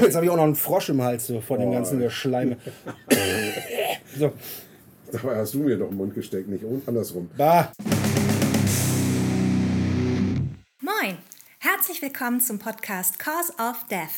[0.00, 1.72] Jetzt habe ich auch noch einen Frosch im Hals so, von dem Oh.
[1.72, 2.56] ganzen Schleim.
[4.18, 4.32] so,
[5.12, 7.28] Dabei hast du mir doch im Mund gesteckt, nicht und andersrum.
[7.36, 7.70] bah.
[10.80, 11.18] Moin!
[11.58, 14.08] Herzlich willkommen zum Podcast Cause of Death.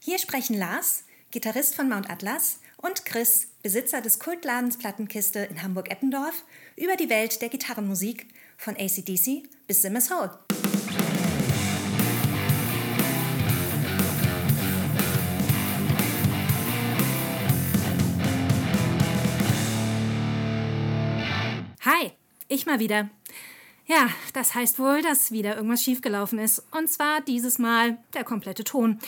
[0.00, 6.44] Hier sprechen Lars, Gitarrist von Mount Atlas, und Chris, Besitzer des Kultladens Plattenkiste in Hamburg-Eppendorf,
[6.76, 8.26] über die Welt der Gitarrenmusik
[8.56, 10.30] von ACDC bis Simmers Hole.
[21.92, 22.12] Hi,
[22.46, 23.10] ich mal wieder.
[23.88, 26.62] Ja, das heißt wohl, dass wieder irgendwas schiefgelaufen ist.
[26.70, 29.00] Und zwar dieses Mal der komplette Ton.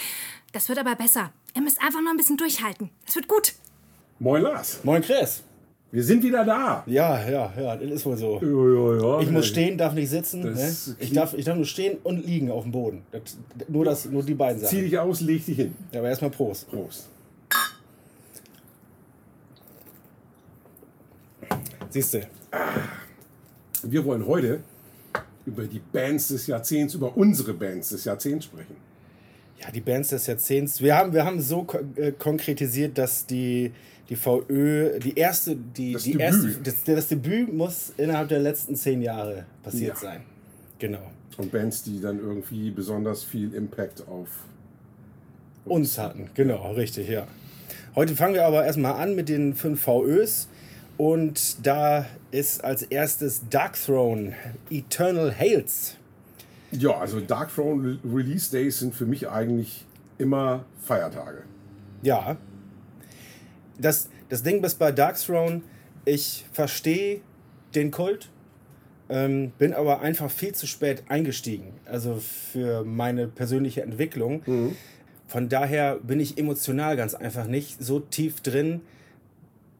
[0.52, 1.32] Das wird aber besser.
[1.54, 2.90] Ihr müsst einfach noch ein bisschen durchhalten.
[3.06, 3.52] Es wird gut.
[4.18, 5.44] Moin Lars, Moin Chris.
[5.92, 6.82] wir sind wieder da.
[6.86, 8.40] Ja, ja, ja, das ist wohl so.
[8.42, 9.20] Ja, ja, ja.
[9.20, 10.40] Ich muss stehen, darf nicht sitzen.
[10.40, 10.50] Ne?
[10.50, 13.02] Das Ich, darf, ich darf nur stehen und liegen auf dem Boden.
[13.12, 13.36] Das,
[13.68, 14.82] nur, das, nur die beiden Zieh Sachen.
[14.82, 15.76] dich aus, leg dich hin.
[15.92, 16.68] Ja, aber erstmal Prost.
[16.68, 17.08] Prost.
[21.90, 22.26] Siehst du.
[23.82, 24.60] Wir wollen heute
[25.44, 28.76] über die Bands des Jahrzehnts, über unsere Bands des Jahrzehnts sprechen.
[29.60, 30.80] Ja, die Bands des Jahrzehnts.
[30.80, 33.72] Wir haben, wir haben so äh, konkretisiert, dass die,
[34.08, 36.20] die VÖ, die erste, die, Das die Debüt.
[36.22, 40.00] erste, das, das Debüt muss innerhalb der letzten zehn Jahre passiert Ja.
[40.00, 40.20] sein.
[40.78, 41.10] Genau.
[41.38, 44.28] Und Bands, die dann irgendwie besonders viel Impact auf.
[45.64, 47.26] Uns hatten, genau, richtig, ja.
[47.94, 50.48] Heute fangen wir aber erstmal an mit den fünf VÖs.
[50.96, 54.34] Und da ist als erstes Dark Throne,
[54.70, 55.96] Eternal Hails.
[56.70, 59.84] Ja, also Dark Throne Re- Release Days sind für mich eigentlich
[60.18, 61.42] immer Feiertage.
[62.02, 62.36] Ja.
[63.78, 65.62] Das, das Ding ist bei Dark Throne,
[66.04, 67.20] ich verstehe
[67.74, 68.30] den Kult,
[69.08, 71.74] ähm, bin aber einfach viel zu spät eingestiegen.
[71.84, 74.74] Also für meine persönliche Entwicklung.
[75.26, 78.82] Von daher bin ich emotional ganz einfach nicht so tief drin,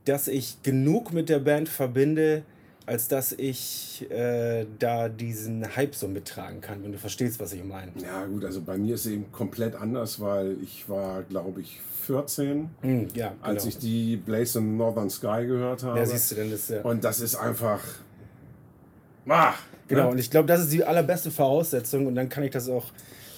[0.05, 2.43] dass ich genug mit der Band verbinde,
[2.87, 7.63] als dass ich äh, da diesen Hype so mittragen kann, wenn du verstehst, was ich
[7.65, 7.93] meine.
[8.03, 11.81] Ja, gut, also bei mir ist es eben komplett anders, weil ich war, glaube ich,
[12.07, 13.69] 14, Hm, ja, als genau.
[13.69, 16.01] ich die Blaze in Northern Sky gehört habe.
[16.01, 16.85] Ja, siehst du, dann ist der.
[16.85, 17.81] Und das ist einfach.
[19.29, 19.55] Ah,
[19.89, 20.09] Genau, ne?
[20.11, 22.87] und ich glaube, das ist die allerbeste Voraussetzung und dann kann ich das auch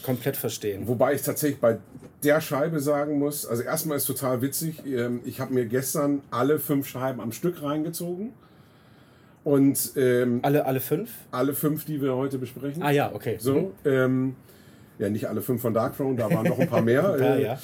[0.05, 0.87] komplett verstehen.
[0.87, 1.79] Wobei ich tatsächlich bei
[2.23, 6.59] der Scheibe sagen muss, also erstmal ist total witzig, ähm, ich habe mir gestern alle
[6.59, 8.33] fünf Scheiben am Stück reingezogen.
[9.43, 11.11] Und ähm, Alle, alle fünf?
[11.31, 12.83] alle fünf, die wir heute besprechen.
[12.83, 13.37] Ah ja, okay.
[13.39, 14.37] So, ähm,
[14.99, 17.13] ja, nicht alle fünf von Dark Throne, da waren noch ein paar mehr.
[17.13, 17.59] Ein paar, äh, ja.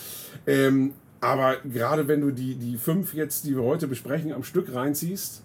[0.47, 4.75] ähm, aber gerade wenn du die, die fünf jetzt, die wir heute besprechen, am Stück
[4.75, 5.43] reinziehst,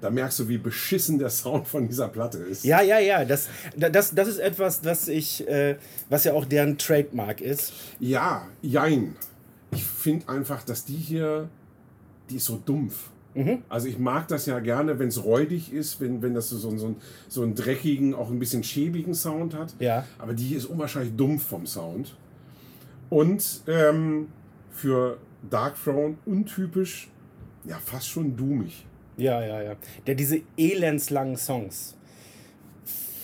[0.00, 2.64] da merkst du, wie beschissen der Sound von dieser Platte ist.
[2.64, 3.24] Ja, ja, ja.
[3.24, 5.76] Das, das, das ist etwas, was ich, äh,
[6.08, 7.72] was ja auch deren Trademark ist.
[7.98, 9.16] Ja, jein.
[9.72, 11.48] Ich finde einfach, dass die hier,
[12.30, 13.10] die ist so dumpf.
[13.34, 13.62] Mhm.
[13.68, 16.76] Also ich mag das ja gerne, wenn es räudig ist, wenn, wenn das so, so,
[16.76, 16.96] so, einen-
[17.28, 19.74] so einen dreckigen, auch ein bisschen schäbigen Sound hat.
[19.78, 20.04] Ja.
[20.18, 22.16] Aber die hier ist unwahrscheinlich dumpf vom Sound.
[23.08, 24.28] Und ähm,
[24.72, 25.18] für
[25.48, 27.08] Dark Throne untypisch,
[27.64, 28.86] ja fast schon doomig.
[29.20, 29.76] Ja, ja, ja.
[30.06, 31.94] Der diese elendslangen Songs.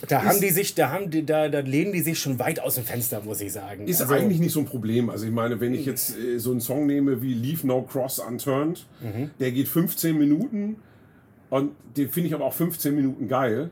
[0.09, 2.75] Da haben die sich, da haben die, da, da lehnen die sich schon weit aus
[2.75, 3.87] dem Fenster, muss ich sagen.
[3.89, 5.09] Ist Also, eigentlich nicht so ein Problem.
[5.09, 8.19] Also ich meine, wenn ich jetzt äh, so einen Song nehme wie Leave No Cross
[8.19, 9.31] Unturned, Mhm.
[9.41, 10.77] der geht 15 Minuten
[11.49, 13.71] und den finde ich aber auch 15 Minuten geil.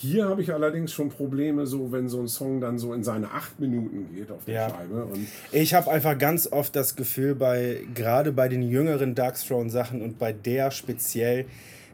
[0.00, 3.32] Hier habe ich allerdings schon Probleme, so wenn so ein Song dann so in seine
[3.32, 4.70] 8 Minuten geht auf der Ja.
[4.70, 5.06] Scheibe.
[5.06, 10.00] Und Ich habe einfach ganz oft das Gefühl, bei gerade bei den jüngeren Darkthrone Sachen
[10.00, 11.46] und bei der speziell,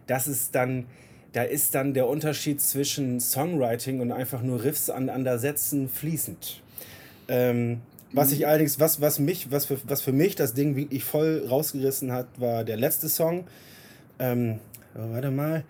[0.06, 0.84] dass es dann,
[1.32, 6.60] da ist dann der Unterschied zwischen Songwriting und einfach nur Riffs aneinander setzen fließend.
[7.28, 7.81] Ähm,
[8.12, 11.47] was ich allerdings, was, was mich, was für, was für mich das Ding wirklich voll
[11.48, 13.47] rausgerissen hat, war der letzte Song.
[14.19, 14.59] Ähm,
[14.93, 15.64] warte mal.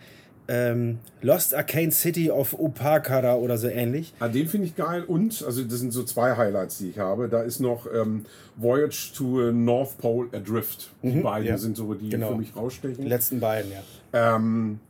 [0.46, 4.12] Ähm, Lost Arcane City of Upakara oder so ähnlich.
[4.20, 5.02] ah, den finde ich geil.
[5.04, 7.28] Und, also das sind so zwei Highlights, die ich habe.
[7.30, 10.90] Da ist noch ähm, Voyage to North Pole Adrift.
[11.02, 11.56] Die beiden Mhm, ja.
[11.58, 12.28] sind so, die Genau.
[12.32, 13.02] für mich rausstechen.
[13.04, 14.36] Die letzten beiden, ja.
[14.36, 14.80] Ähm,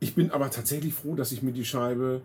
[0.00, 2.22] ich bin aber tatsächlich froh, dass ich mir die Scheibe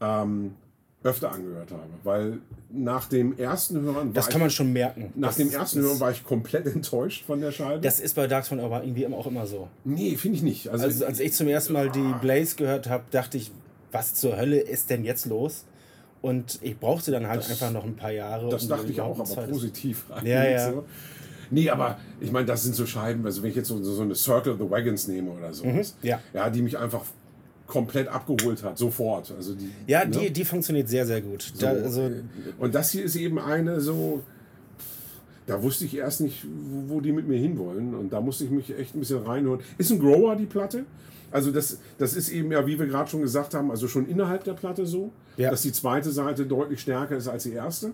[0.00, 0.54] ähm,
[1.02, 2.38] öfter angehört habe, weil
[2.70, 5.12] nach dem ersten Hören Das kann man ich, schon merken.
[5.14, 7.80] nach das, dem ersten das, Hören war ich komplett enttäuscht von der Scheibe.
[7.80, 9.68] Das ist bei Darkthrone aber irgendwie immer auch immer so.
[9.84, 10.68] nee, finde ich nicht.
[10.68, 13.50] Also, Also als ich zum ersten Mal die Blaze gehört habe, dachte ich,
[13.92, 15.64] was zur Hölle ist denn jetzt los?
[16.22, 18.50] Und ich brauchte dann halt einfach noch ein paar Jahre.
[18.50, 20.04] das um dachte ich auch, aber positiv.
[20.22, 20.70] Ja, ja.
[20.70, 20.84] So.
[21.50, 24.14] Nee, aber ich meine, das sind so Scheiben, also wenn ich jetzt so, so eine
[24.14, 25.64] Circle of the Wagons nehme oder so,
[26.02, 26.20] ja.
[26.32, 27.02] ja, die mich einfach
[27.70, 29.32] komplett abgeholt hat, sofort.
[29.36, 30.10] Also die, Ja, ne?
[30.10, 31.52] die, die funktioniert sehr, sehr gut.
[31.58, 32.22] Da, So, also, äh,
[32.58, 34.22] und das hier ist eben eine so.
[35.46, 37.94] da wusste ich erst nicht, wo, wo die mit mir hinwollen.
[37.94, 39.60] Und da musste ich mich echt ein bisschen reinholen.
[39.78, 40.84] Ist ein Grower, die Platte.
[41.32, 44.42] Also das, das ist eben ja, wie wir gerade schon gesagt haben, also schon innerhalb
[44.44, 45.50] der Platte so, Ja.
[45.50, 47.92] dass die zweite Seite deutlich stärker ist als die erste.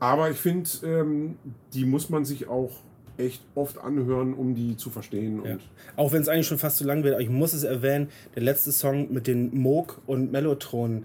[0.00, 1.36] Aber ich finde, ähm,
[1.72, 2.72] die muss man sich auch
[3.18, 5.40] echt oft anhören, um die zu verstehen.
[5.40, 5.56] Und Ja.
[5.96, 8.42] Auch wenn es eigentlich schon fast zu lang wird, aber ich muss es erwähnen, der
[8.42, 11.04] letzte Song mit den Moog und Mellotron,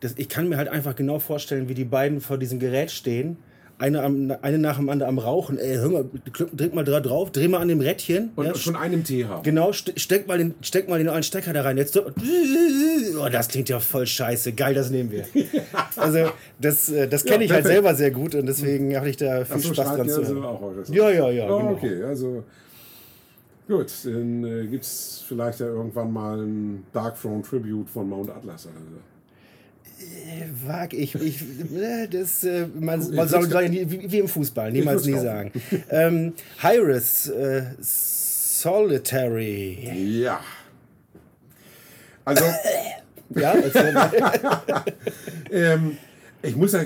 [0.00, 3.36] das, ich kann mir halt einfach genau vorstellen, wie die beiden vor diesem Gerät stehen,
[3.78, 7.30] eine, am, eine nach dem anderen am Rauchen, ey, hör mal, drück mal da drauf,
[7.30, 8.30] dreh mal an dem Rädchen.
[8.34, 9.42] und ja, von einem Tee haben.
[9.44, 11.76] Genau, ste steck mal den, steck mal den neuen Stecker da rein.
[11.76, 12.12] Jetzt drück-
[13.20, 14.52] oh, das klingt ja voll scheiße.
[14.52, 15.24] Geil, das nehmen wir.
[15.96, 16.30] Also
[16.60, 19.60] das, äh, das kenne ich halt selber sehr gut und deswegen habe ich da viel
[19.60, 20.84] so, Spaß dran zu hören.
[20.92, 21.50] Ja, ja, ja.
[21.50, 21.72] Oh, genau.
[21.72, 22.44] okay, also
[23.66, 28.30] gut, dann äh, gibt es vielleicht ja irgendwann mal ein Dark Throne Tribute von Mount
[28.30, 29.17] Atlas oder so.
[30.66, 31.42] Wag ich, ich
[31.74, 35.52] äh, das, äh, man, man soll soll nie, wie, wie im Fußball, niemals nie sagen.
[35.90, 40.20] Ähm, Hyris, äh, Solitary.
[40.22, 40.40] Ja.
[42.24, 42.44] Also,
[43.34, 43.54] Ja,
[45.50, 45.98] ähm,
[46.42, 46.84] ich muss ja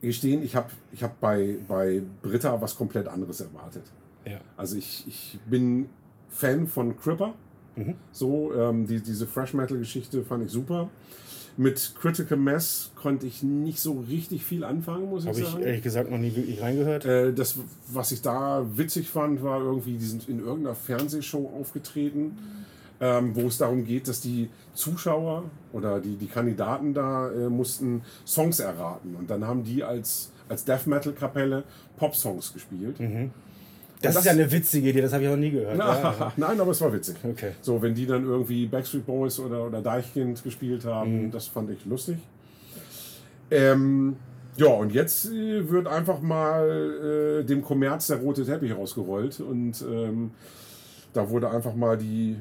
[0.00, 3.84] gestehen, ich habe ich hab bei, bei Britta was komplett anderes erwartet.
[4.24, 4.38] ja.
[4.56, 5.88] Also ich, ich bin
[6.28, 7.34] Fan von Cripper.
[8.12, 10.90] So, ähm, die, diese Fresh Metal Geschichte fand ich super.
[11.56, 15.62] Mit Critical Mass konnte ich nicht so richtig viel anfangen, muss ich Habe ich sagen.
[15.62, 17.04] ehrlich gesagt noch nie wirklich reingehört.
[17.04, 17.56] Äh, das,
[17.88, 22.38] was ich da witzig fand, war irgendwie, die sind in irgendeiner Fernsehshow aufgetreten,
[23.00, 28.02] ähm, wo es darum geht, dass die Zuschauer oder die, die Kandidaten da äh, mussten
[28.26, 29.16] Songs erraten.
[29.16, 31.64] Und dann haben die als, als Death Metal Kapelle
[31.96, 32.96] Pop-Songs gespielt.
[34.02, 35.76] Das, das- ist ja eine witzige Idee, das habe ich noch nie gehört.
[35.78, 36.32] Ja.
[36.36, 37.16] Nein, aber es war witzig.
[37.22, 37.52] Okay.
[37.60, 41.30] So, wenn die dann irgendwie Backstreet Boys oder, oder Deichkind gespielt haben, Mhm.
[41.30, 42.16] das fand ich lustig.
[43.50, 44.16] Ähm,
[44.56, 49.82] ja, und jetzt äh, wird einfach mal äh, dem Kommerz der rote Teppich rausgerollt und
[49.90, 50.30] ähm,
[51.12, 52.36] da wurde einfach mal die,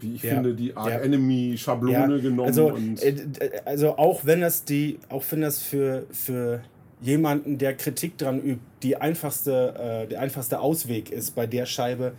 [0.00, 0.98] wie ich Ja, finde, die Art ja.
[0.98, 5.62] Enemy Schablone genommen Also, und äh, d- also auch wenn das die, auch wenn das
[5.62, 6.60] für, für
[7.00, 12.12] jemanden, der Kritik dran übt, die einfachste, äh, der einfachste Ausweg ist bei der Scheibe,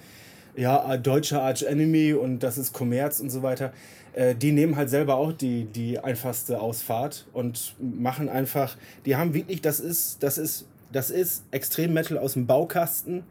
[0.55, 3.73] ja, äh, deutscher Arch Enemy und das ist Kommerz und so weiter.
[4.13, 9.33] Äh, die nehmen halt selber auch die, die einfachste Ausfahrt und machen einfach, die haben
[9.33, 13.23] wirklich, das ist, das ist, das ist Extrem Metal aus dem Baukasten.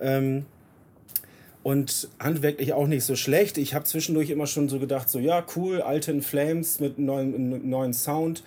[0.00, 0.46] Ähm,
[1.62, 3.58] und handwerklich auch nicht so schlecht.
[3.58, 7.92] Ich habe zwischendurch immer schon so gedacht, so ja, cool, alte Flames mit neuen, neuen
[7.92, 8.42] Sound.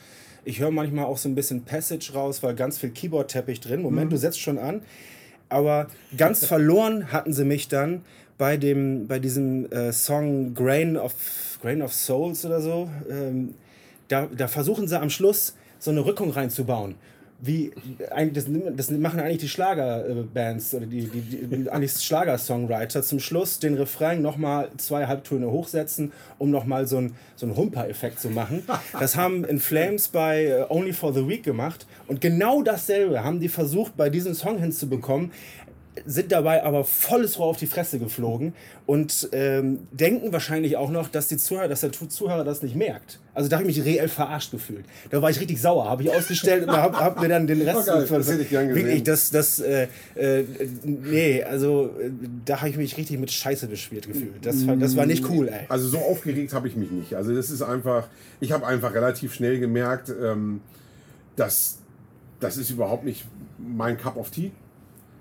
[0.46, 3.82] Ich höre manchmal auch so ein bisschen Passage raus, weil ganz viel Keyboard-Teppich drin.
[3.82, 4.82] Moment, du setzt schon an.
[5.50, 5.88] Aber
[6.18, 8.02] ganz verloren hatten sie mich dann
[8.38, 11.14] bei, dem, bei diesem äh, Song Grain of,
[11.62, 12.90] Grain of Souls oder so.
[13.10, 13.54] Ähm,
[14.08, 16.96] da, da versuchen sie am Schluss so eine Rückung reinzubauen.
[17.46, 17.72] Wie,
[18.32, 18.46] das,
[18.78, 24.22] das machen eigentlich die Schlagerbands oder die, die, die eigentlich Schlager-Songwriter zum Schluss den Refrain
[24.22, 28.64] nochmal zwei Halbtöne hochsetzen, um nochmal so einen so Humper-Effekt zu machen.
[28.98, 33.42] Das haben in Flames bei äh, Only for the Week gemacht und genau dasselbe haben
[33.42, 35.32] die versucht bei diesem Song hinzubekommen
[36.06, 38.54] sind dabei aber volles Rohr auf die Fresse geflogen
[38.88, 43.20] und ähm, denken wahrscheinlich auch noch, dass, die Zuhörer, dass der Zuhörer das nicht merkt.
[43.36, 44.86] Also da habe ich mich reell verarscht gefühlt.
[45.12, 47.88] Da war ich richtig sauer, habe ich ausgestellt und habe hab mir dann den Rest...
[47.90, 48.86] Oh, geil, das hätte ich gern gesehen.
[48.86, 50.44] Wirklich, das, das, äh, äh,
[50.84, 52.10] nee, also äh,
[52.46, 54.44] da habe ich mich richtig mit Scheiße bespielt gefühlt.
[54.46, 55.66] Das, war- das war nicht cool, ey.
[55.70, 57.14] Also so aufgeregt habe ich mich nicht.
[57.14, 58.08] Also das ist einfach,
[58.40, 60.62] ich habe einfach relativ schnell gemerkt, ähm,
[61.36, 61.78] dass
[62.40, 63.26] das ist überhaupt nicht
[63.58, 64.52] mein Cup of Tea.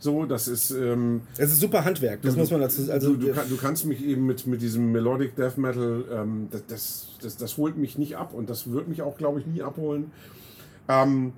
[0.03, 3.33] So, das ist, ähm, Es ist super Handwerk, das muss man dazu also du, du,
[3.33, 7.37] kann, du kannst mich eben mit, mit diesem Melodic Death Metal, ähm, das, das, das,
[7.37, 10.11] das holt mich nicht ab und das wird mich auch, glaube ich, nie abholen.
[10.89, 11.33] Ähm,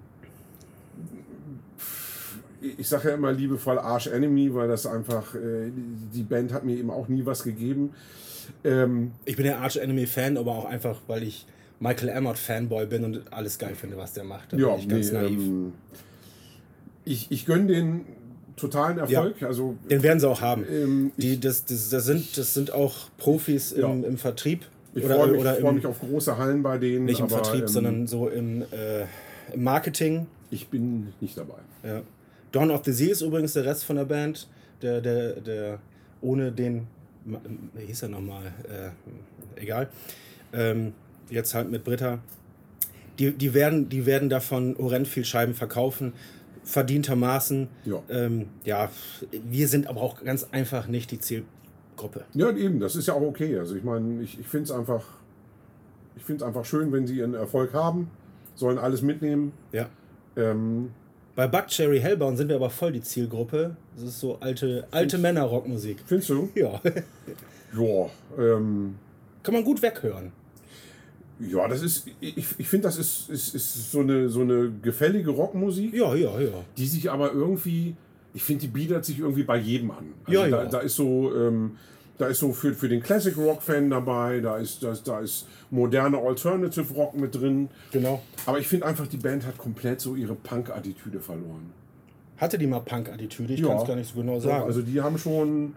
[2.78, 5.71] ich sage ja immer liebevoll Arch Enemy, weil das einfach, äh,
[6.14, 7.90] die Band hat mir eben auch nie was gegeben.
[8.64, 11.47] Ähm, Ich bin der Arch Enemy Fan, aber auch einfach, weil ich
[11.80, 14.54] Michael Emmert Fanboy bin und alles geil finde, was der macht.
[14.54, 15.38] Da Ja, bin ich ganz nee, naiv.
[15.38, 15.73] ähm,
[17.04, 18.06] ich, ich gönne den
[18.56, 19.42] totalen Erfolg.
[19.42, 20.64] Also Den werden sie auch haben.
[20.70, 24.08] ähm, Die, das, das, das, sind, das sind auch Profis im, Ja.
[24.08, 24.64] im Vertrieb.
[24.94, 27.04] ich oder freue mich, oder freu im, mich auf große Hallen bei denen.
[27.06, 29.02] nicht im aber, Vertrieb, ähm, sondern so im, äh,
[29.52, 30.26] im Marketing.
[30.50, 31.58] ich bin nicht dabei.
[31.82, 32.02] Ja.
[32.52, 34.46] Dawn of the Sea ist übrigens der Rest von der Band,
[34.82, 35.78] der, der, der
[36.20, 36.87] ohne den,
[37.25, 39.88] wie hieß er nochmal, äh, egal,
[40.52, 40.92] ähm,
[41.30, 42.20] jetzt halt mit Britta,
[43.18, 46.12] die, die, werden, die werden davon horrend viel Scheiben verkaufen,
[46.64, 47.68] verdientermaßen.
[47.85, 48.02] Ja.
[48.09, 48.90] Ähm, ja,
[49.30, 52.25] wir sind aber auch ganz einfach nicht die Zielgruppe.
[52.35, 53.59] Ja, eben, das ist ja auch okay.
[53.59, 55.04] Also ich meine, ich, ich finde es einfach,
[56.16, 58.11] ich finde es einfach schön, wenn sie ihren Erfolg haben,
[58.54, 59.52] sollen alles mitnehmen.
[59.73, 59.88] Ja.
[60.37, 60.90] Ähm,
[61.37, 63.76] Bei Buckcherry Hellbound sind wir aber voll die Zielgruppe.
[63.94, 65.99] Das ist so alte, alte Männer-Rockmusik.
[66.06, 66.49] Findest du?
[66.54, 66.80] Ja.
[67.76, 68.94] Ja, ähm,
[69.42, 70.30] Kann man gut weghören.
[71.41, 75.31] Ja, das ist, ich, ich finde, das ist, ist, ist so, eine, so eine gefällige
[75.31, 76.64] Rockmusik, Ja, ja, ja.
[76.76, 77.97] die sich aber irgendwie,
[78.35, 80.07] ich finde, die bietet sich irgendwie bei jedem an.
[80.25, 80.69] Also Ja, da, ja.
[80.69, 81.73] da ist so, ähm,
[82.19, 85.19] da ist so für, für den Classic Rock Fan dabei, da ist, da ist, da
[85.21, 87.69] ist moderne Alternative Rock mit drin.
[87.91, 88.23] Genau.
[88.47, 91.73] Aber ich finde einfach, die Band hat komplett so ihre Punk-Attitüde verloren.
[92.37, 93.55] Hatte die mal Punk-Attitüde?
[93.55, 93.69] Ich Ja.
[93.69, 94.64] kann es gar nicht so genau sagen.
[94.64, 95.75] Also die haben schon,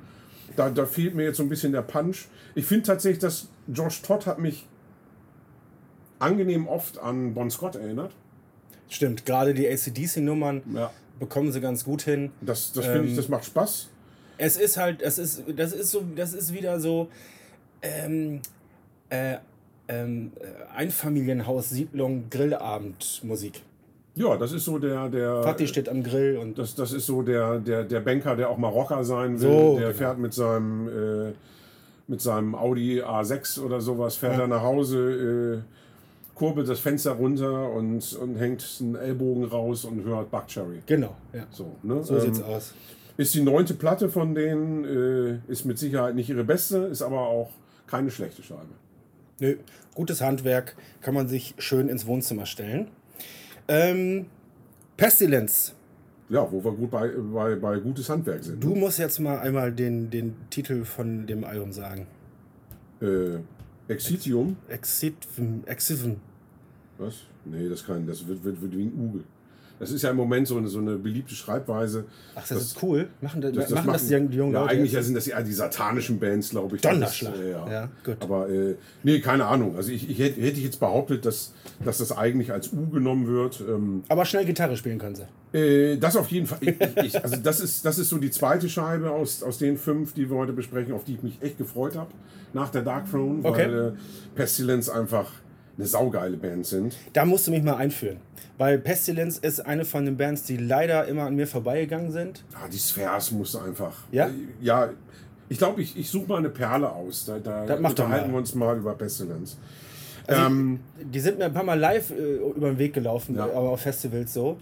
[0.55, 2.25] da, da fehlt mir jetzt so ein bisschen der Punch.
[2.53, 4.67] Ich finde tatsächlich, dass Josh Todd hat mich
[6.19, 8.11] angenehm oft an Bon Scott erinnert.
[8.89, 10.91] Stimmt, gerade die ACDC-Nummern Ja.
[11.19, 12.31] bekommen sie ganz gut hin.
[12.41, 13.89] Das, das finde ich, das macht Spaß.
[14.37, 17.09] Es ist halt, das ist, das ist so, das ist wieder so
[17.81, 18.41] ähm,
[19.09, 19.37] äh,
[19.87, 23.61] ähm, äh, Einfamilienhaus, Siedlung, Grillabend, Musik.
[24.15, 27.21] Ja, das ist so der, der Vati steht am Grill und das, das ist so
[27.21, 29.49] der, der, der Banker, der auch mal Rocker sein will.
[29.49, 29.97] So, der genau.
[29.97, 31.33] fährt mit seinem, äh,
[32.07, 35.77] mit seinem Audi A6 oder sowas, fährt er nach Hause, äh,
[36.37, 40.81] kurbelt das Fenster runter und, und hängt einen Ellbogen raus und hört Buckcherry.
[40.85, 41.45] genau, ja.
[41.49, 42.03] So, ne?
[42.03, 42.73] So Ähm, sieht's aus.
[43.17, 47.21] Ist die neunte Platte von denen, äh, ist mit Sicherheit nicht ihre beste, ist aber
[47.21, 47.49] auch
[47.87, 48.67] keine schlechte Scheibe.
[49.39, 49.55] Nö,
[49.95, 52.87] gutes Handwerk kann man sich schön ins Wohnzimmer stellen.
[53.67, 54.27] Ähm,
[54.95, 55.73] Pestilence.
[56.29, 58.63] Ja, wo wir gut bei, bei, bei gutes Handwerk sind.
[58.63, 62.05] Du musst jetzt mal einmal den, den Titel von dem Album sagen.
[63.01, 63.39] Äh,
[63.87, 64.57] Exitium.
[64.67, 65.63] Exivn.
[65.65, 66.17] Exivn.
[66.97, 67.23] Was?
[67.45, 69.23] Nee, das kann, das wird, wird, wird wie ein Ugel.
[69.79, 72.05] Das ist ja im Moment so eine, so eine beliebte Schreibweise.
[72.35, 73.07] Ach, das, ist cool.
[73.21, 75.05] Machen, das, Das, das machen das die, jungen ja, Leute eigentlich jetzt?
[75.05, 76.81] sind das eher die satanischen Bands, glaube ich.
[76.81, 77.33] Donnerschlag.
[77.33, 77.71] Das ist, äh, ja.
[77.71, 78.17] Ja, gut.
[78.21, 79.75] Aber äh, nee, keine Ahnung.
[79.75, 81.53] Also ich, ich hätte, hätte ich jetzt behauptet, dass,
[81.85, 83.61] dass das eigentlich als U genommen wird.
[83.67, 85.57] Ähm, Aber schnell Gitarre spielen können sie.
[85.57, 86.57] Äh, das auf jeden Fall.
[86.61, 90.13] Ich, ich, also das ist, das ist so die zweite Scheibe aus, aus den fünf,
[90.13, 92.11] die wir heute besprechen, auf die ich mich echt gefreut habe.
[92.53, 93.67] Nach der Dark Throne, Okay.
[93.67, 93.91] weil äh,
[94.35, 95.31] Pestilence einfach
[95.77, 96.95] eine saugeile Band sind.
[97.13, 98.17] Da musst du mich mal einführen.
[98.57, 102.43] Weil Pestilence ist eine von den Bands, die leider immer an mir vorbeigegangen sind.
[102.53, 103.95] Ja, die Sphärs musste einfach.
[104.11, 104.27] Ja?
[104.27, 104.31] Äh,
[104.61, 104.89] ja.
[105.49, 107.25] Ich glaube, ich, ich suche mal eine Perle aus.
[107.25, 109.57] Da, da Das mach doch unterhalten wir uns mal über Pestilence.
[110.25, 113.45] Also, ähm, Die sind mir ein paar Mal live äh, über den Weg gelaufen, Ja.
[113.47, 114.57] äh, aber auf Festivals so.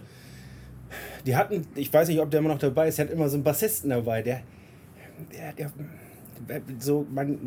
[1.24, 3.34] Die hatten, ich weiß nicht, ob der immer noch dabei ist, der hat immer so
[3.34, 4.42] einen Bassisten dabei, der,
[5.32, 5.72] der, der
[6.78, 7.38] so, man,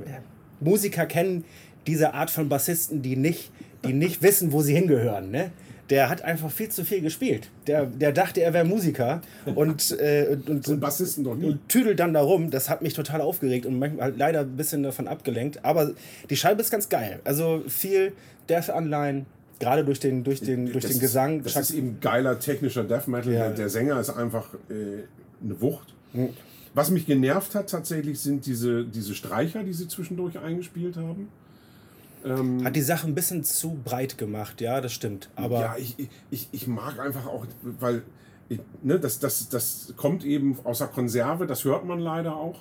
[0.60, 1.46] Musiker kennen
[1.90, 3.52] diese Art von Bassisten, die nicht,
[3.86, 5.52] die nicht wissen, wo sie hingehören, ne?
[5.90, 7.50] Der hat einfach viel zu viel gespielt.
[7.66, 9.22] Der, der dachte, er wäre Musiker
[9.56, 11.46] und, äh, und, und, Bassisten doch nie.
[11.48, 12.52] und tüdelt dann darum.
[12.52, 15.66] Das hat mich total aufgeregt und manchmal halt leider ein bisschen davon abgelenkt.
[15.66, 15.92] Aber
[16.30, 17.20] die Scheibe ist ganz geil.
[17.24, 18.12] Also viel
[18.50, 19.26] Death-Anleihen,
[19.60, 21.42] gerade durch den, durch den, durch Das den ist- Gesang.
[21.42, 23.34] Das Chuck- ist eben geiler technischer Death Metal.
[23.34, 23.40] Ja.
[23.48, 24.74] Der, der Sänger ist einfach äh,
[25.44, 25.96] eine Wucht.
[26.76, 31.30] Was mich genervt hat tatsächlich sind diese, diese Streicher, die sie zwischendurch eingespielt haben.
[32.66, 35.30] Hat die Sache ein bisschen zu breit gemacht, ja, das stimmt.
[35.36, 35.96] Aber ja, ich,
[36.30, 38.04] ich, ich mag einfach auch, weil
[38.82, 42.60] ne, das, das, das kommt eben aus der Konserve, das hört man leider auch.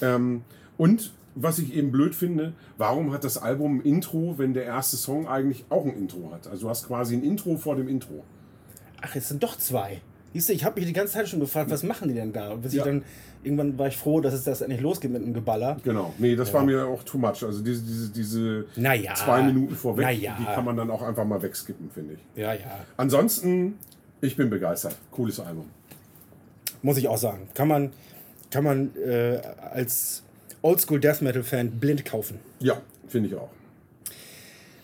[0.00, 0.42] Ähm,
[0.76, 4.96] und was ich eben blöd finde, warum hat das Album ein Intro, wenn der erste
[4.96, 6.46] Song eigentlich auch ein Intro hat?
[6.48, 8.24] Also du hast quasi ein Intro vor dem Intro.
[9.00, 10.00] ach, es sind doch zwei.
[10.34, 12.54] Siehst du, ich habe mich die ganze Zeit schon gefragt, was machen die denn da?
[12.54, 12.82] Bis Ja.
[12.82, 13.02] ich dann,
[13.42, 15.78] irgendwann war ich froh, dass es das endlich losgeht mit einem Geballer.
[15.84, 17.42] Genau, nee, das war mir auch too much.
[17.42, 19.14] Also diese, diese, diese Naja.
[19.14, 20.36] zwei Minuten vorweg, Naja.
[20.38, 22.20] die kann man dann auch einfach mal wegskippen, finde ich.
[22.40, 22.60] Ja, ja.
[22.96, 23.78] Ansonsten,
[24.20, 24.96] ich bin begeistert.
[25.10, 25.66] Cooles Album.
[26.82, 27.48] Muss ich auch sagen.
[27.54, 27.92] Kann man,
[28.50, 29.40] kann man äh,
[29.72, 30.22] als
[30.62, 32.38] Oldschool Death Metal Fan blind kaufen.
[32.60, 33.48] Ja, finde ich auch.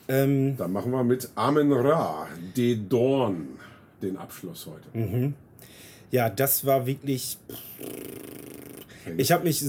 [0.08, 3.48] Ähm, Dann machen wir mit Amen Ra, De Dorn,
[4.02, 4.96] den Abschluss heute.
[4.98, 5.34] Mhm.
[6.10, 7.38] ja, das war wirklich.
[9.16, 9.62] Ich habe mich,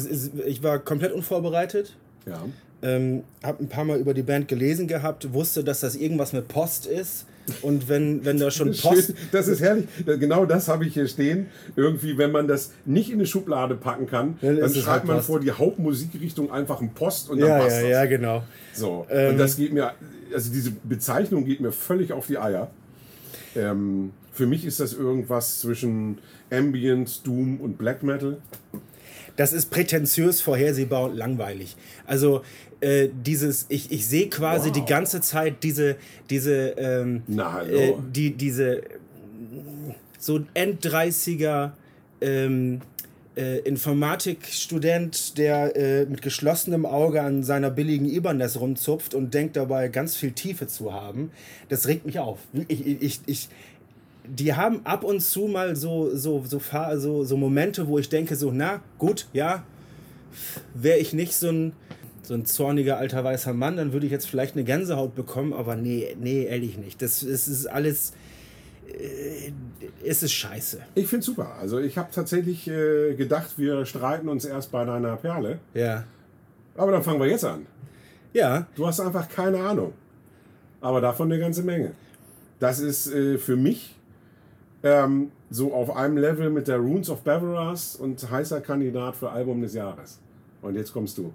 [0.46, 1.96] ich war komplett unvorbereitet.
[2.25, 2.44] Ja.
[2.82, 6.48] Ähm, habe ein paar Mal über die Band gelesen gehabt, wusste, dass das irgendwas mit
[6.48, 7.25] Post ist.
[7.62, 9.13] Und wenn, wenn da schon Post.
[9.32, 9.86] Das ist herrlich.
[10.05, 11.48] Genau das habe ich hier stehen.
[11.75, 15.15] Irgendwie, wenn man das nicht in eine Schublade packen kann, Dann dann schreibt halt man
[15.17, 15.27] Post.
[15.27, 17.91] vor die Hauptmusikrichtung einfach ein Post und dann Ja, passt ja, das.
[17.91, 18.44] ja, genau.
[18.74, 19.05] So.
[19.10, 19.91] Ähm, und das geht mir,
[20.34, 22.70] also diese Bezeichnung geht mir völlig auf die Eier.
[23.55, 26.17] Ähm, für mich ist das irgendwas zwischen
[26.51, 28.38] Ambient, Doom und Black Metal.
[29.38, 31.75] Das ist prätentiös, vorhersehbar und langweilig.
[32.05, 32.41] Also
[32.79, 34.75] äh, dieses, ich, ich sehe quasi Wow.
[34.75, 35.97] die ganze Zeit diese,
[36.29, 38.81] diese, ähm, Na, äh, die, diese
[40.19, 41.71] so End-30er
[42.21, 42.81] ähm,
[43.35, 49.89] äh, Informatikstudent, der äh, mit geschlossenem Auge an seiner billigen Ibanez rumzupft und denkt dabei
[49.89, 51.31] ganz viel Tiefe zu haben.
[51.69, 52.39] Das regt mich auf.
[52.67, 53.49] Ich, ich, ich,
[54.27, 56.61] die haben ab und zu mal so, so, so,
[56.95, 59.63] so, so Momente, wo ich denke, so, na gut, ja,
[60.73, 61.73] wäre ich nicht so ein,
[62.23, 65.75] so ein zorniger alter weißer Mann, dann würde ich jetzt vielleicht eine Gänsehaut bekommen, aber
[65.75, 67.01] nee, nee, ehrlich nicht.
[67.01, 68.13] Das, das ist alles.
[68.87, 69.51] Äh,
[70.03, 70.81] es ist scheiße.
[70.95, 71.55] Ich finde super.
[71.59, 75.59] Also ich habe tatsächlich äh, gedacht, wir streiten uns erst bei deiner Perle.
[75.73, 76.03] Ja.
[76.75, 77.65] Aber dann fangen wir jetzt an.
[78.33, 78.67] Ja.
[78.75, 79.93] Du hast einfach keine Ahnung.
[80.81, 81.93] Aber davon eine ganze Menge.
[82.59, 83.95] Das ist äh, für mich
[84.83, 89.61] ähm, so auf einem Level mit der Runes of Beveras und heißer Kandidat für Album
[89.61, 90.19] des Jahres.
[90.61, 91.33] Und jetzt kommst du.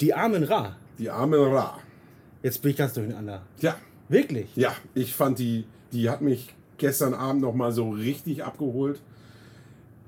[0.00, 0.76] Die Armen Ra.
[0.98, 1.78] Die Armen Ra.
[2.42, 3.42] Jetzt bin ich ganz durcheinander.
[3.58, 3.76] Ja.
[4.08, 4.46] Wirklich?
[4.54, 9.00] Ja, ich fand die, die hat mich gestern Abend noch mal so richtig abgeholt.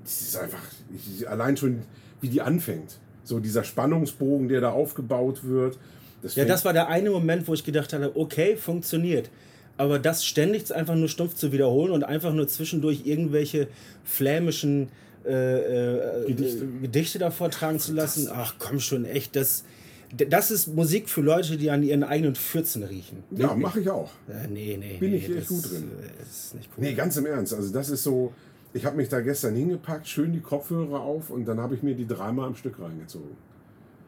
[0.03, 0.63] Das ist einfach,
[0.95, 1.81] ich, allein schon,
[2.21, 2.99] wie die anfängt.
[3.23, 5.77] So dieser Spannungsbogen, der da aufgebaut wird.
[6.21, 9.29] Das ja, das war der eine Moment, wo ich gedacht hatte, okay, funktioniert.
[9.77, 13.67] Aber das ständig einfach nur stumpf zu wiederholen und einfach nur zwischendurch irgendwelche
[14.03, 14.89] flämischen
[15.25, 16.67] äh, äh, Gedichte.
[16.81, 19.63] Gedichte da vortragen zu lassen, ach komm schon, echt, das,
[20.11, 23.23] das ist Musik für Leute, die an ihren eigenen Fürzen riechen.
[23.31, 24.11] Ja, mache ich auch.
[24.27, 24.97] Äh, nee, nee.
[24.97, 25.91] Bin nee, ich echt gut drin.
[26.21, 26.83] Ist nicht cool.
[26.83, 27.53] Nee, ganz im Ernst.
[27.53, 28.33] Also das ist so,
[28.73, 31.95] ich habe mich da gestern hingepackt, schön die Kopfhörer auf und dann habe ich mir
[31.95, 33.37] die dreimal am Stück reingezogen.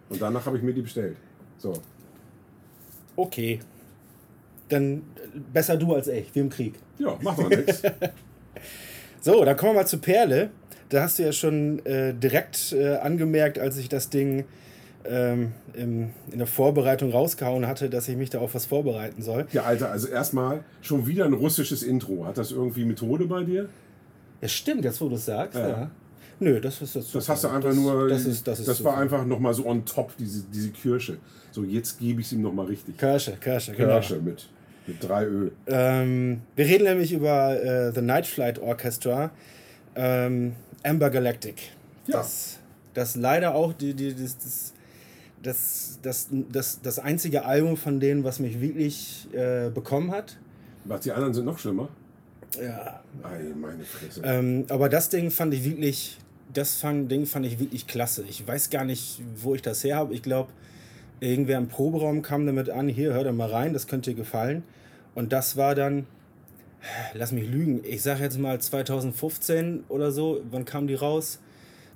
[0.10, 1.18] Und danach habe ich mir die bestellt.
[1.58, 1.74] So.
[3.16, 3.60] Okay.
[4.70, 5.04] Dann
[5.54, 6.76] besser du als ich, wie im Krieg.
[6.98, 7.84] Ja, macht doch nichts.
[9.24, 10.50] So, dann kommen wir mal zu Perle.
[10.90, 14.46] Da hast du ja schon äh, direkt äh, angemerkt, als ich das Ding
[15.06, 19.48] ähm, in der Vorbereitung rausgehauen hatte, dass ich mich da auf was vorbereiten soll.
[19.52, 22.26] Ja, Alter, also erstmal schon wieder ein russisches Intro.
[22.26, 23.70] Hat das irgendwie Methode bei dir?
[24.42, 25.70] Ja, stimmt, jetzt wo du es sagst, ja.
[25.70, 25.92] ja.
[26.42, 27.12] Nö, das ist das.
[27.12, 28.10] Das hast du einfach das, nur.
[28.10, 31.18] Das, ist, das, ist das war einfach nochmal so on top, diese, diese Kirsche.
[31.52, 32.98] So, jetzt gebe ich es ihm nochmal richtig.
[32.98, 33.94] Kirsche, Kirsche, genau.
[33.94, 34.50] Kirsche mit,
[34.88, 35.52] mit drei Ö.
[35.68, 39.30] Ähm, wir reden nämlich über äh, The Night Flight Orchestra,
[39.96, 40.54] ähm,
[40.84, 41.62] Amber Galactic.
[42.08, 42.18] Ja.
[42.18, 42.58] Das,
[42.96, 44.74] das leider auch die, die, das, das,
[45.42, 50.38] das, das, das, das einzige Album von denen, was mich wirklich äh, bekommen hat.
[50.86, 51.90] Was die anderen sind noch schlimmer?
[52.60, 53.02] Ja.
[53.24, 54.22] Ei, meine Fresse.
[54.24, 56.18] Ähm, aber das Ding fand ich wirklich,
[56.54, 58.24] das Ding fand ich wirklich klasse.
[58.28, 60.14] Ich weiß gar nicht, wo ich das her habe.
[60.14, 60.50] Ich glaube,
[61.20, 64.64] irgendwer im Proberaum kam damit an, hier, hör da mal rein, das könnte dir gefallen.
[65.16, 66.06] Und das war dann,
[67.14, 71.40] lass mich lügen, ich sage jetzt mal 2015 oder so, wann kam die raus?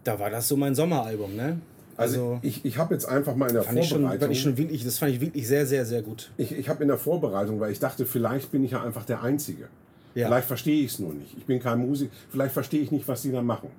[0.03, 1.59] Da war das so mein Sommeralbum, ne?
[1.97, 4.09] Also, also ich, ich habe jetzt einfach mal in der Vorbereitung.
[4.09, 6.29] Ich schon, ich schon wirklich, das fand ich wirklich sehr, sehr, sehr gut.
[6.37, 9.23] Ich, ich habe in der Vorbereitung, weil ich dachte, vielleicht bin ich ja einfach der
[9.23, 9.67] Einzige.
[10.13, 10.27] Ja.
[10.27, 11.35] Vielleicht verstehe ich es nur nicht.
[11.37, 13.69] Ich bin kein Musiker, vielleicht verstehe ich nicht, was die da machen.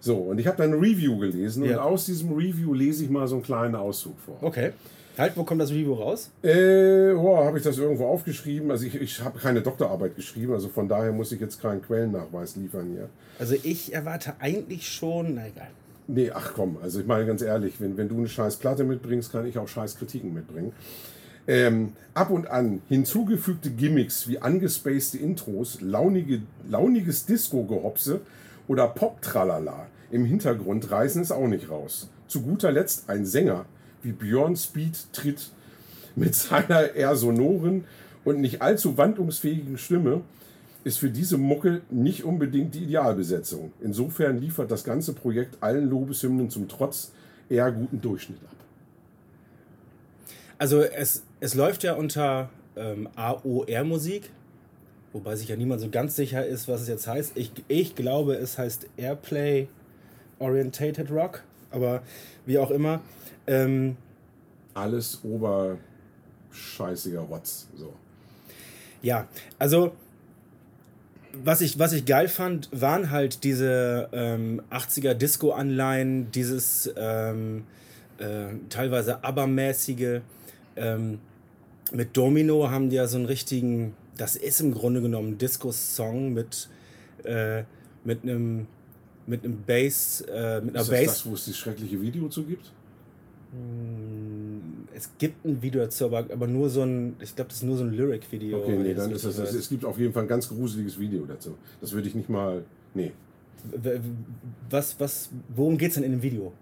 [0.00, 1.78] So, und ich habe dann ein Review gelesen Ja.
[1.78, 4.36] und aus diesem Review lese ich mal so einen kleinen Auszug vor.
[4.40, 4.72] Okay.
[5.16, 6.30] Halt, wo kommt das Review raus?
[6.42, 8.70] Äh, boah, habe ich das irgendwo aufgeschrieben?
[8.70, 12.54] Also ich, ich habe keine Doktorarbeit geschrieben, also von daher muss ich jetzt keinen Quellennachweis
[12.54, 13.08] liefern hier.
[13.40, 15.68] Also ich erwarte eigentlich schon, na egal.
[16.10, 19.30] Nee, ach komm, also ich meine ganz ehrlich, wenn, wenn du eine scheiß Platte mitbringst,
[19.30, 20.72] kann ich auch scheiß Kritiken mitbringen.
[21.46, 28.22] Ähm, ab und an hinzugefügte Gimmicks wie angespacede Intros, launige, launiges Disco-Gehopse
[28.68, 32.08] oder Pop-Tralala im Hintergrund reißen es auch nicht raus.
[32.26, 33.66] Zu guter Letzt ein Sänger
[34.02, 35.50] wie Björn Speed tritt
[36.16, 37.84] mit seiner eher sonoren
[38.24, 40.22] und nicht allzu wandlungsfähigen Stimme
[40.88, 43.72] ist für diese Mucke nicht unbedingt die Idealbesetzung.
[43.82, 47.12] Insofern liefert das ganze Projekt allen Lobeshymnen zum Trotz
[47.50, 48.56] eher guten Durchschnitt ab.
[50.56, 54.30] Also es, es läuft ja unter ähm, AOR-Musik,
[55.12, 57.32] wobei sich ja niemand so ganz sicher ist, was es jetzt heißt.
[57.36, 59.68] Ich, ich glaube, es heißt Airplay
[60.38, 62.02] Orientated Rock, aber
[62.46, 63.02] wie auch immer.
[63.46, 63.98] Ähm,
[64.72, 67.68] Alles oberscheißiger Rotz.
[67.76, 67.92] So.
[69.02, 69.92] Ja, also
[71.44, 77.64] was ich, was ich geil fand, waren halt diese ähm, 80er Disco-Anleihen, dieses ähm,
[78.18, 80.20] äh, teilweise abermäßige.
[80.76, 81.18] Ähm,
[81.92, 86.32] mit Domino haben die ja so einen richtigen, das ist im Grunde genommen ein Disco-Song
[86.32, 86.68] mit,
[87.24, 87.62] äh,
[88.04, 88.66] mit einem
[89.26, 91.06] mit einem Bass, äh, mit einer Ist das Bass.
[91.06, 92.72] das, wo es das schreckliche Video zu gibt?
[94.94, 97.76] Es gibt ein Video dazu, aber, aber nur so ein, ich glaube, das ist nur
[97.76, 98.58] so ein Lyric-Video.
[98.58, 99.54] Okay, nee, dann ist das, das.
[99.54, 101.56] Es gibt auf jeden Fall ein ganz gruseliges Video dazu.
[101.80, 102.64] Das würde ich nicht mal.
[102.94, 103.12] Nee.
[104.70, 106.52] Was, was, worum geht's denn in dem Video?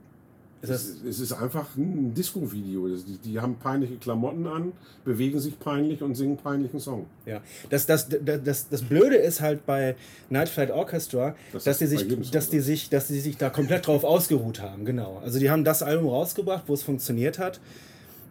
[0.71, 2.89] Ist das, Es, es ist einfach ein Disco-Video.
[2.89, 4.73] Die, die haben peinliche Klamotten an,
[5.05, 7.07] bewegen sich peinlich und singen peinlichen Song.
[7.25, 7.41] ja.
[7.71, 9.97] Das, das, das, das, das Blöde ist halt bei
[10.31, 13.51] Night Flight Orchestra, Das dass, die ist sich, dass, die sich, dass die sich da
[13.51, 14.85] komplett drauf ausgeruht haben.
[14.85, 15.21] Genau.
[15.23, 17.61] Also die haben das Album rausgebracht, wo es funktioniert hat.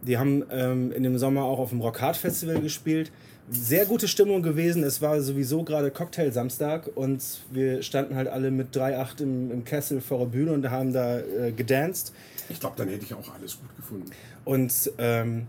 [0.02, 3.10] Die haben ähm, in dem Sommer auch auf dem Rock Hard Festival gespielt,
[3.50, 4.82] sehr gute Stimmung gewesen.
[4.82, 10.00] Es war sowieso gerade Cocktail-Samstag und wir standen halt alle mit 3,8 im, im Kessel
[10.00, 12.12] vor der Bühne und haben da äh, gedanced.
[12.48, 14.10] Ich glaube, dann hätte ich auch alles gut gefunden.
[14.44, 15.46] Und ähm,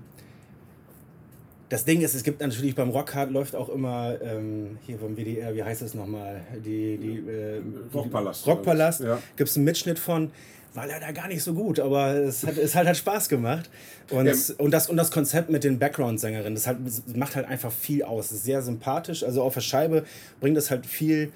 [1.69, 5.53] das Ding ist, es gibt natürlich beim Rockhard läuft auch immer ähm, hier vom WDR,
[5.53, 6.41] wie heißt das nochmal?
[6.63, 7.62] Die, die, äh,
[7.93, 8.47] Rockpalast.
[8.47, 9.01] Rockpalast.
[9.01, 9.21] Ja.
[9.36, 10.31] Gibt es einen Mitschnitt von.
[10.77, 13.67] War leider gar nicht so gut, aber es hat, es halt, hat Spaß gemacht.
[14.11, 14.55] Und, Ähm.
[14.59, 18.03] und, das, und das Konzept mit den Background-Sängerinnen, das, halt, das macht halt einfach viel
[18.03, 18.29] aus.
[18.29, 19.23] Sehr sympathisch.
[19.23, 20.05] Also auf der Scheibe
[20.39, 21.31] bringt das halt viel,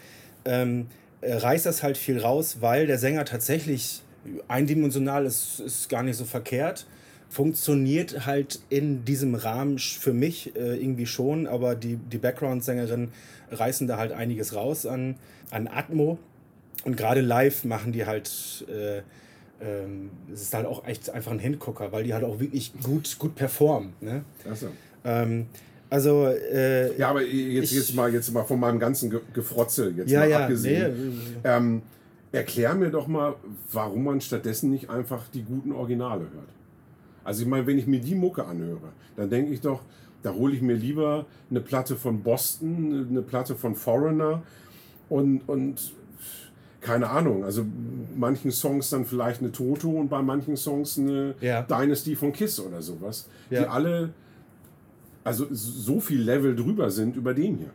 [0.45, 0.85] ähm,
[1.21, 4.03] äh, reißt das halt viel raus, weil der Sänger tatsächlich
[4.47, 6.85] eindimensional ist, ist gar nicht so verkehrt
[7.31, 13.13] funktioniert halt in diesem Rahmen für mich äh, irgendwie schon, aber die, die Background-Sängerinnen
[13.51, 15.15] reißen da halt einiges raus an,
[15.49, 16.19] an Atmo.
[16.83, 19.01] Und gerade live machen die halt, äh,
[19.61, 23.17] ähm, es ist halt auch echt einfach ein Hingucker, weil die halt auch wirklich gut,
[23.19, 23.93] gut performen.
[24.01, 24.23] Ne?
[24.49, 24.67] Achso.
[25.03, 25.45] Ähm,
[25.89, 29.93] also, äh, Ja, aber jetzt, Ich- jetzt, mal, jetzt mal von meinem ganzen Ge Gefrotze
[29.95, 31.09] jetzt ja, mal ja, abgesehen.
[31.15, 31.81] nee, Ähm,
[32.31, 33.35] erklär mir doch mal,
[33.71, 36.49] warum man stattdessen nicht einfach die guten Originale hört.
[37.23, 39.81] Also ich meine, wenn ich mir die Mucke anhöre, dann denke ich doch,
[40.23, 44.43] da hole ich mir lieber eine Platte von Boston, eine Platte von Foreigner
[45.09, 45.93] und, und
[46.81, 47.65] keine Ahnung, also
[48.15, 51.61] manchen Songs dann vielleicht eine Toto und bei manchen Songs eine Ja.
[51.61, 53.69] Dynasty von Kiss oder sowas, die Ja.
[53.69, 54.09] alle
[55.23, 57.69] also so viel Level drüber sind über den hier.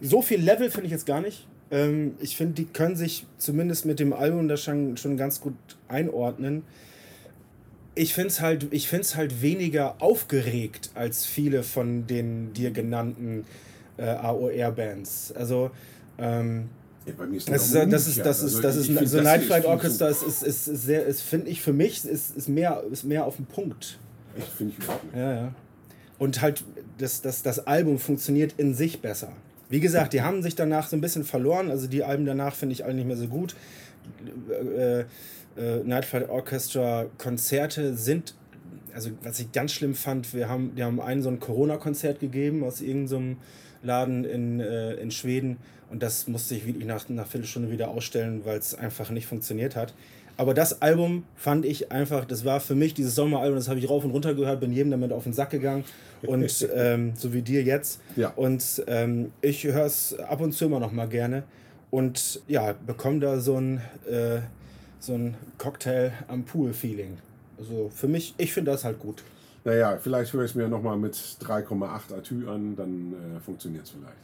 [0.00, 1.46] So viel Level finde ich jetzt gar nicht.
[1.70, 5.54] Ähm, ich finde, die können sich zumindest mit dem Album da schon, schon ganz gut
[5.88, 6.62] einordnen.
[7.96, 13.44] Ich finde es halt, ich find's halt weniger aufgeregt als viele von den dir genannten
[13.96, 15.32] äh, AOR-Bands.
[15.32, 15.70] Also,
[16.18, 16.68] ähm,
[17.06, 18.26] Ja, bei mir ist das ist, das ist, umgekehrt.
[18.26, 21.50] das ist, Also das ist, so Night Flight Orchestra ist, ist, ist, sehr, ist, finde
[21.50, 23.98] ich für mich, ist, ist, mehr, ist mehr auf den Punkt.
[24.36, 25.16] Ich finde ich überhaupt nicht.
[25.16, 25.54] Ja, ja.
[26.18, 26.64] Und halt,
[26.98, 29.32] das, das, das Album funktioniert in sich besser.
[29.68, 31.70] Wie gesagt, die haben sich danach so ein bisschen verloren.
[31.70, 33.54] Also die Alben danach finde ich alle nicht mehr so gut.
[34.50, 35.04] Äh, äh,
[35.84, 38.34] Night Flight Orchestra Konzerte sind,
[38.94, 42.62] also was ich ganz schlimm fand, wir haben, die haben einen so ein Corona-Konzert gegeben
[42.62, 43.38] aus irgendeinem
[43.82, 45.58] Laden in, äh, in Schweden.
[45.90, 49.76] Und das musste ich wirklich nach einer Viertelstunde wieder ausstellen, weil es einfach nicht funktioniert
[49.76, 49.94] hat.
[50.36, 53.88] Aber das Album fand ich einfach, das war für mich dieses Sommeralbum, das habe ich
[53.88, 55.84] rauf und runter gehört, bin jedem damit auf den Sack gegangen.
[56.22, 58.00] Und ähm, so wie dir jetzt.
[58.16, 58.30] Ja.
[58.30, 61.44] Und ähm, ich höre es ab und zu immer noch mal gerne.
[61.90, 63.76] Und ja, bekomme da so ein,
[64.10, 64.40] äh,
[64.98, 67.18] so ein Cocktail am Pool-Feeling.
[67.58, 69.22] Also für mich, ich finde das halt gut.
[69.64, 73.90] Naja, vielleicht höre ich es mir nochmal mit 3,8 Atü an, dann äh, funktioniert es
[73.90, 74.14] vielleicht.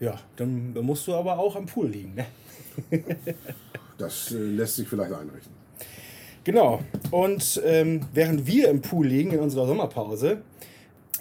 [0.00, 2.26] Ja, dann musst du aber auch am Pool liegen, ne?
[3.98, 5.52] Das äh, lässt sich vielleicht einrichten.
[6.42, 6.82] Genau.
[7.10, 10.38] Und ähm, während wir im Pool liegen in unserer Sommerpause,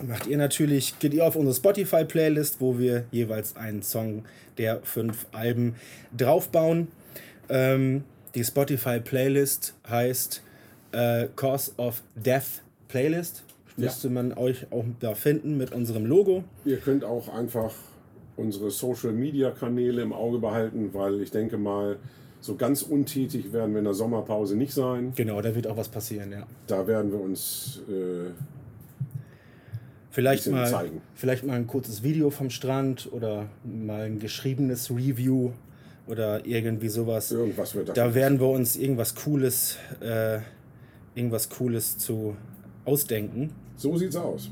[0.01, 4.25] macht ihr natürlich, geht ihr auf unsere Spotify-Playlist, wo wir jeweils einen Song
[4.57, 5.75] der fünf Alben
[6.17, 6.87] draufbauen.
[7.47, 8.03] Ähm,
[8.35, 10.41] die Spotify-Playlist heißt
[10.93, 13.43] äh, Cause of Death Playlist.
[13.75, 13.85] Ja.
[13.85, 16.43] Müsste man euch auch da finden mit unserem Logo.
[16.63, 17.73] Ihr könnt auch einfach
[18.37, 21.97] unsere Social-Media-Kanäle im Auge behalten, weil ich denke mal,
[22.39, 25.13] so ganz untätig werden wir in der Sommerpause nicht sein.
[25.15, 26.45] Genau, da wird auch was passieren, ja.
[26.67, 28.31] Da werden wir uns äh,
[30.11, 31.01] Vielleicht mal, zeigen.
[31.15, 35.51] vielleicht mal ein kurzes Video vom Strand oder mal ein geschriebenes Review
[36.05, 37.31] oder irgendwie sowas.
[37.31, 40.39] irgendwas wird Da werden wir uns irgendwas Cooles, äh,
[41.15, 42.35] irgendwas Cooles zu
[42.85, 43.51] ausdenken.
[43.77, 44.49] So sieht's aus.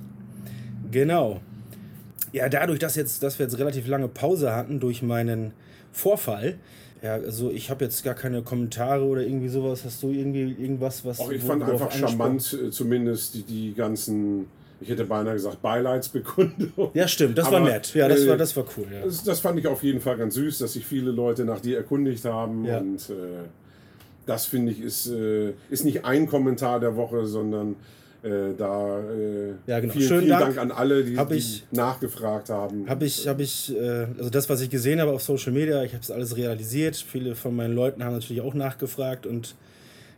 [0.91, 1.41] Genau.
[2.33, 5.53] Ja, dadurch, dass, jetzt, dass wir jetzt relativ lange Pause hatten durch meinen
[5.91, 6.57] Vorfall,
[7.01, 9.83] ja, also ich habe jetzt gar keine Kommentare oder irgendwie sowas.
[9.85, 14.45] Hast du irgendwie irgendwas, was Auch ich fand einfach charmant, äh, zumindest die, die ganzen,
[14.79, 16.91] ich hätte beinahe gesagt, Beileidsbekundungen.
[16.93, 17.93] Ja, stimmt, das war Aber, nett.
[17.95, 18.85] Ja, das äh, war, das war cool.
[18.93, 19.03] Ja.
[19.03, 21.77] Das, das fand ich auf jeden Fall ganz süß, dass sich viele Leute nach dir
[21.77, 22.65] erkundigt haben.
[22.65, 22.77] Ja.
[22.77, 23.47] Und äh,
[24.25, 27.75] das finde ich ist, äh, ist nicht ein Kommentar der Woche, sondern
[28.23, 29.93] äh, da äh, Ja, genau.
[29.93, 30.41] vielen, vielen Dank.
[30.45, 32.87] Dank an alle, die, Hab die ich- nachgefragt haben.
[32.87, 35.93] Habe ich, habe ich, äh, also das, was ich gesehen habe auf Social Media, ich
[35.93, 36.95] habe es alles realisiert.
[36.95, 39.55] Viele von meinen Leuten haben natürlich auch nachgefragt und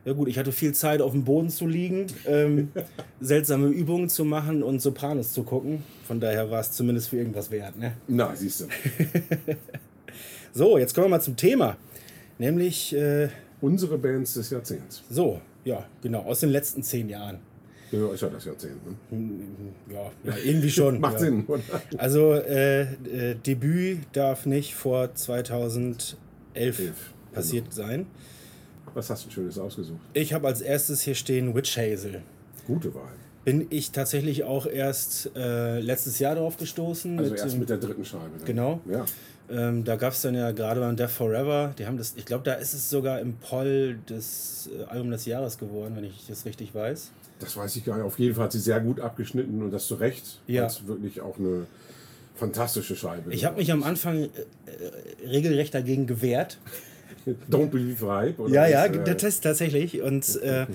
[0.06, 2.72] ja gut, ich hatte viel Zeit auf dem Boden zu liegen, ähm,
[3.22, 5.82] seltsame Übungen zu machen und Sopranos zu gucken.
[6.06, 7.80] Von daher war es zumindest für irgendwas wert.
[7.80, 7.94] Ne?
[8.10, 8.66] Na, siehst du.
[10.56, 11.78] So, jetzt kommen wir mal zum Thema.
[12.38, 13.30] Nämlich, äh,
[13.64, 15.04] Unsere Bands des Jahrzehnts.
[15.10, 17.40] so, ja, genau, aus den letzten zehn Jahren.
[17.92, 18.76] Ja, ist ja das Jahrzehnt.
[18.86, 19.30] Ne?
[19.90, 21.00] Ja, ja irgendwie schon.
[21.00, 21.20] Macht ja.
[21.20, 21.62] Sinn, oder?
[21.98, 26.18] Also, äh, äh, Debüt darf nicht vor 2011
[26.56, 28.06] Elf, passiert sein.
[28.94, 30.00] Was hast du Schönes ausgesucht?
[30.14, 32.22] Ich habe als erstes hier stehen Witch Hazel.
[32.68, 33.14] Gute Wahl.
[33.46, 37.18] bin ich tatsächlich auch erst äh, letztes Jahr darauf gestoßen.
[37.18, 38.30] Also mit, erst dem- mit der dritten Scheibe.
[38.38, 38.46] Dann.
[38.46, 38.82] Genau.
[38.90, 39.06] Ja.
[39.54, 42.44] Ähm, da gab es dann ja gerade beim Death Forever, die haben das, ich glaube,
[42.44, 46.46] da ist es sogar im Poll des äh, Album des Jahres geworden, wenn ich das
[46.46, 47.12] richtig weiß.
[47.40, 48.06] Das weiß ich gar nicht.
[48.06, 50.40] Auf jeden Fall hat sie sehr gut abgeschnitten und das zu Recht.
[50.48, 50.66] Ja.
[50.66, 51.68] es wirklich auch eine
[52.36, 53.34] fantastische Scheibe.
[53.34, 56.58] Ich habe mich am Anfang äh, äh, regelrecht dagegen gewehrt.
[57.50, 58.40] Don't Believe Hype.
[58.40, 60.02] Oder Ja, ja, äh, das ist tatsächlich.
[60.02, 60.66] Und äh,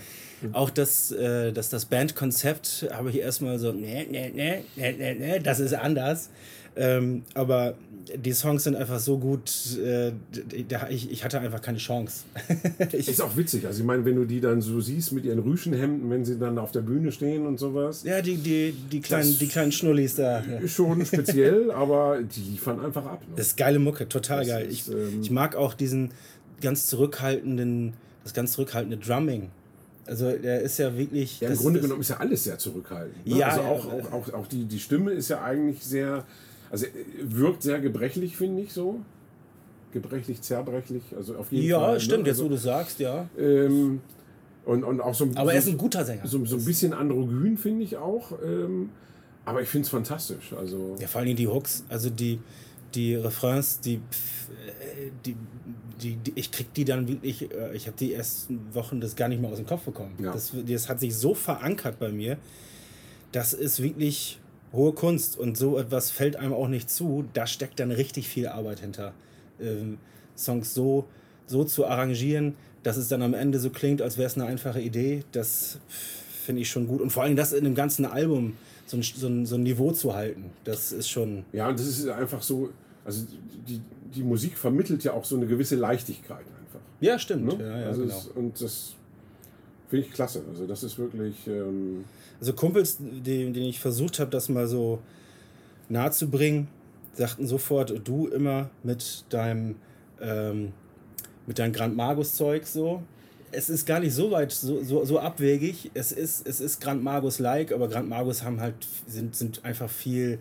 [0.52, 5.38] auch das, äh, das, das Bandkonzept habe ich erstmal so, nee, nee, nee, nee, nee,
[5.40, 6.30] das ist anders.
[6.78, 7.74] Ähm, aber
[8.16, 9.50] die Songs sind einfach so gut,
[9.84, 10.12] äh,
[10.68, 12.24] da, ich, ich hatte einfach keine Chance.
[12.92, 13.66] Ist auch witzig.
[13.66, 16.58] Also ich meine, wenn du die dann so siehst mit ihren Rüschenhemden, wenn sie dann
[16.58, 18.04] auf der Bühne stehen und sowas.
[18.04, 20.42] ja, die, die, die, kleinen, die kleinen Schnullis da.
[20.66, 23.22] Schon speziell, aber die liefern einfach ab.
[23.28, 23.34] Ne?
[23.36, 24.66] Das ist geile Mucke, total Das geil.
[24.66, 26.12] ist, ich, ähm, ich mag auch diesen
[26.60, 29.50] ganz zurückhaltenden, das ganz zurückhaltende Drumming.
[30.06, 31.40] Also der ist ja wirklich.
[31.40, 33.26] Ja, im Grunde genommen ist ja alles sehr zurückhaltend.
[33.26, 33.38] Ne?
[33.38, 36.24] Ja, also auch, auch, auch, auch die, die Stimme ist ja eigentlich sehr,
[36.70, 36.90] also äh,
[37.22, 39.00] wirkt sehr gebrechlich, finde ich so.
[39.92, 41.94] Gebrechlich, zerbrechlich, also auf jeden Ja, Fall.
[41.94, 42.00] ne?
[42.00, 43.28] stimmt, jetzt wo also, du sagst, ja.
[43.38, 44.00] ähm,
[44.66, 46.26] und, und auch so ein, Aber so, er ist ein guter Sänger.
[46.26, 48.32] so, so ein bisschen androgyn, finde ich auch.
[48.44, 48.90] Ähm,
[49.46, 50.52] aber ich finde es fantastisch.
[50.52, 52.38] Also, Ja, vor allem die Hooks, also die,
[52.94, 54.00] die Refrains, die, äh,
[55.24, 55.36] die,
[56.02, 59.28] die, die ich krieg die dann wirklich, äh, ich habe die ersten Wochen das gar
[59.28, 60.12] nicht mehr aus dem Kopf bekommen.
[60.22, 60.32] Ja.
[60.32, 62.36] Das, das hat sich so verankert bei mir,
[63.32, 64.38] das ist wirklich
[64.72, 67.24] hohe Kunst und so etwas fällt einem auch nicht zu.
[67.32, 69.12] Da steckt dann richtig viel Arbeit hinter,
[69.60, 69.98] ähm,
[70.36, 71.06] Songs so,
[71.46, 74.80] so zu arrangieren, dass es dann am Ende so klingt, als wäre es eine einfache
[74.80, 75.24] Idee.
[75.32, 75.78] Das
[76.44, 79.26] finde ich schon gut und vor allem das in dem ganzen Album so ein, so,
[79.26, 82.70] ein, so ein Niveau zu halten, das ist schon ja, und das ist einfach so,
[83.04, 83.26] also
[83.68, 83.82] die,
[84.14, 86.80] die Musik vermittelt ja auch so eine gewisse Leichtigkeit einfach.
[87.00, 87.44] Ja, stimmt.
[87.44, 87.56] Ne?
[87.62, 88.16] Ja, ja, also genau.
[88.16, 88.94] es, und das
[89.88, 90.42] finde ich klasse.
[90.48, 91.46] Also das ist wirklich.
[91.46, 92.04] Ähm,
[92.40, 95.00] Also Kumpels, denen, denen ich versucht habe, das mal so
[95.88, 96.68] nahe zu bringen,
[97.14, 99.76] sagten sofort, du immer mit deinem
[100.20, 100.72] ähm,
[101.46, 103.02] mit deinem Grand Magus Zeug so.
[103.50, 105.90] Es ist gar nicht so weit so, so, so abwegig.
[105.94, 108.74] Es ist, es ist Grand Magus like, aber Grand Magus haben halt
[109.06, 110.38] sind, sind einfach viel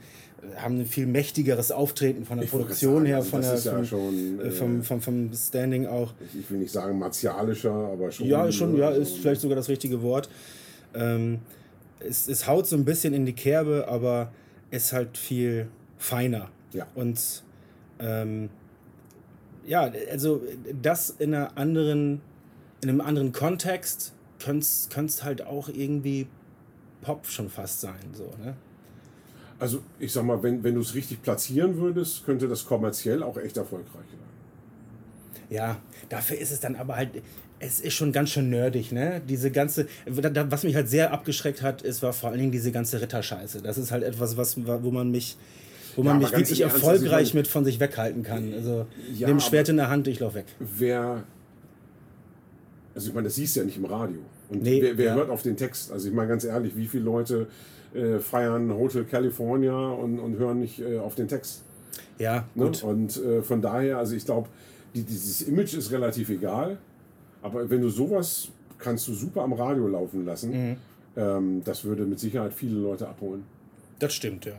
[0.56, 3.66] haben ein viel mächtigeres Auftreten von der Ich Produktion gerade her, sagen, von der ist
[3.66, 6.14] ja vom, schon, äh, vom, vom, vom Standing auch.
[6.38, 8.28] ich, will nicht sagen martialischer, aber schon.
[8.28, 10.30] Ja, schon, ja, also- ist vielleicht sogar das richtige Wort.
[10.94, 11.40] Ähm,
[12.00, 14.32] es, es haut so ein bisschen in die Kerbe, aber
[14.70, 15.68] ist halt viel
[15.98, 16.50] feiner.
[16.74, 16.86] Ja.
[16.96, 17.44] Und
[18.00, 18.50] ähm,
[19.66, 20.42] ja, also
[20.82, 22.22] das in einer anderen,
[22.90, 24.66] in einem anderen Kontext könnte
[25.06, 26.28] es halt auch irgendwie
[27.02, 28.00] Pop schon fast sein.
[28.14, 28.56] So, ne?
[29.60, 33.38] Also ich sag mal, wenn, wenn du es richtig platzieren würdest, könnte das kommerziell auch
[33.38, 35.48] echt erfolgreich sein.
[35.50, 35.78] Ja,
[36.10, 37.10] dafür ist es dann aber halt,
[37.60, 39.22] es ist schon ganz schön nerdig, ne?
[39.28, 43.02] Diese ganze, was mich halt sehr abgeschreckt hat, ist, war vor allen Dingen diese ganze
[43.02, 43.62] Ritterscheiße.
[43.62, 45.38] Das ist halt etwas, was, wo man mich,
[45.96, 48.54] wo man mich wirklich also erfolgreich ich meine- mit von sich weghalten kann.
[48.54, 50.46] Also, Ja, nimm Schwert in der Hand, ich lauf weg.
[50.60, 51.24] Wer,
[52.98, 54.18] also ich meine, das siehst du ja nicht im Radio.
[54.50, 55.16] Und Nee, wer, wer ja.
[55.16, 55.92] hört auf den Text?
[55.92, 57.48] Also ich meine ganz ehrlich, wie viele Leute
[57.94, 61.62] äh, feiern Hotel California und, und hören nicht äh, auf den Text?
[62.18, 62.66] Ja, Ne?
[62.66, 62.84] gut.
[62.84, 64.50] Und äh, von daher, also ich glaube,
[64.96, 66.78] die, dieses Image ist relativ egal.
[67.44, 68.48] Aber wenn du sowas
[68.80, 70.76] kannst du super am Radio laufen lassen, Mhm.
[71.16, 73.44] ähm, das würde mit Sicherheit viele Leute abholen.
[74.00, 74.54] Das stimmt, ja.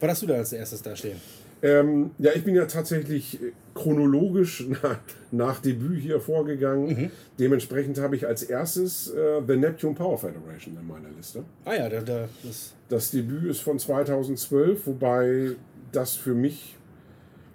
[0.00, 1.20] Was hast du da als erstes da stehen?
[1.62, 4.98] Ähm, ja, ich bin ja tatsächlich äh, chronologisch nach,
[5.30, 6.86] nach Debüt hier vorgegangen.
[6.86, 7.10] Mhm.
[7.38, 11.44] Dementsprechend habe ich als erstes äh, The Neptune Power Federation in meiner Liste.
[11.64, 15.52] Ah ja, da, da, das, Das Debüt ist von 2012, wobei
[15.92, 16.76] das für mich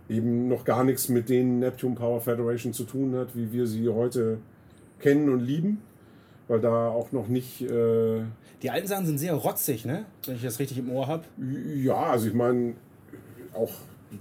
[0.09, 3.87] eben noch gar nichts mit den Neptune Power Federation zu tun hat, wie wir sie
[3.87, 4.39] heute
[4.99, 5.81] kennen und lieben,
[6.47, 8.23] weil da auch noch nicht, äh,
[8.61, 10.05] die alten Sachen sind sehr rotzig, ne?
[10.25, 11.23] Wenn ich das richtig im Ohr habe.
[11.75, 12.73] ja, also ich meine,
[13.53, 13.71] auch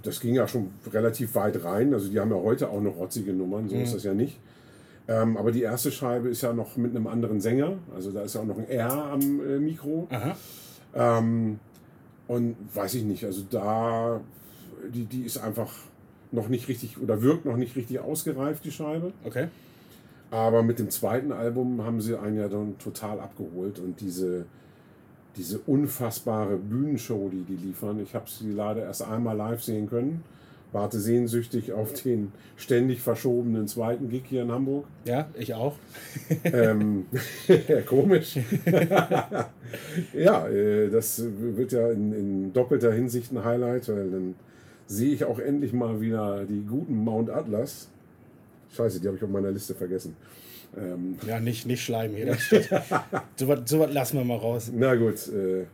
[0.03, 3.33] das ging ja schon relativ weit rein, also die haben ja heute auch noch rotzige
[3.33, 4.39] Nummern, so ist das ja nicht.
[5.07, 8.35] Ähm, aber die erste Scheibe ist ja noch mit einem anderen Sänger, also da ist
[8.35, 10.07] ja auch noch ein R am äh, Mikro.
[10.93, 11.59] Ähm,
[12.27, 14.21] und weiß ich nicht, also da,
[14.93, 15.71] die, die ist einfach
[16.31, 19.11] noch nicht richtig oder wirkt noch nicht richtig ausgereift, die Scheibe.
[19.25, 19.47] Okay.
[20.29, 24.45] Aber mit dem zweiten Album haben sie einen ja dann total abgeholt und diese,
[25.37, 27.99] diese unfassbare Bühnenshow, die die liefern.
[28.01, 30.23] Ich habe sie leider erst einmal live sehen können.
[30.73, 34.85] Warte sehnsüchtig auf den ständig verschobenen zweiten Gig hier in Hamburg.
[35.03, 35.75] Ja, ich auch.
[36.45, 37.07] ähm,
[37.87, 38.39] komisch.
[40.13, 44.35] ja, äh, das wird ja in, in doppelter Hinsicht ein Highlight, weil dann
[44.87, 47.89] sehe ich auch endlich mal wieder die guten Mount Atlas.
[48.73, 50.15] Scheiße, die habe ich auf meiner Liste vergessen.
[50.77, 52.35] Ähm, ja, nicht, nicht Schleim hier.
[53.35, 54.71] so was so lassen wir mal raus.
[54.73, 55.27] Na gut.
[55.27, 55.65] Äh.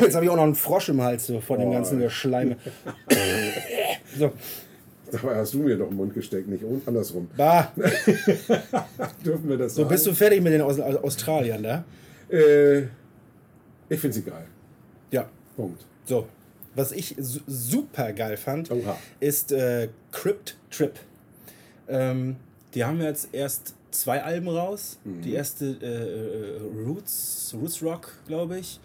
[0.00, 1.60] Jetzt habe ich auch noch einen Frosch im Hals so, von oh.
[1.62, 2.56] dem ganzen Geschleim.
[4.16, 4.32] so.
[5.10, 7.28] Dabei hast du mir doch im Mund gesteckt, nicht andersrum.
[7.36, 7.72] Bah!
[9.24, 9.88] Dürfen wir das So, sagen?
[9.88, 11.84] bist du fertig mit den Aus Australiern, da?
[12.30, 12.80] Äh,
[13.88, 14.44] ich finde sie geil.
[15.10, 15.28] Ja.
[15.56, 15.84] Punkt.
[16.04, 16.28] So.
[16.74, 18.98] Was ich su super geil fand, Oha.
[19.18, 20.98] ist äh, Crypt Trip.
[21.88, 22.36] Ähm,
[22.74, 24.98] die haben jetzt erst zwei Alben raus.
[25.04, 25.22] Mhm.
[25.22, 28.80] Die erste äh, äh, Roots, Roots Rock, glaube ich.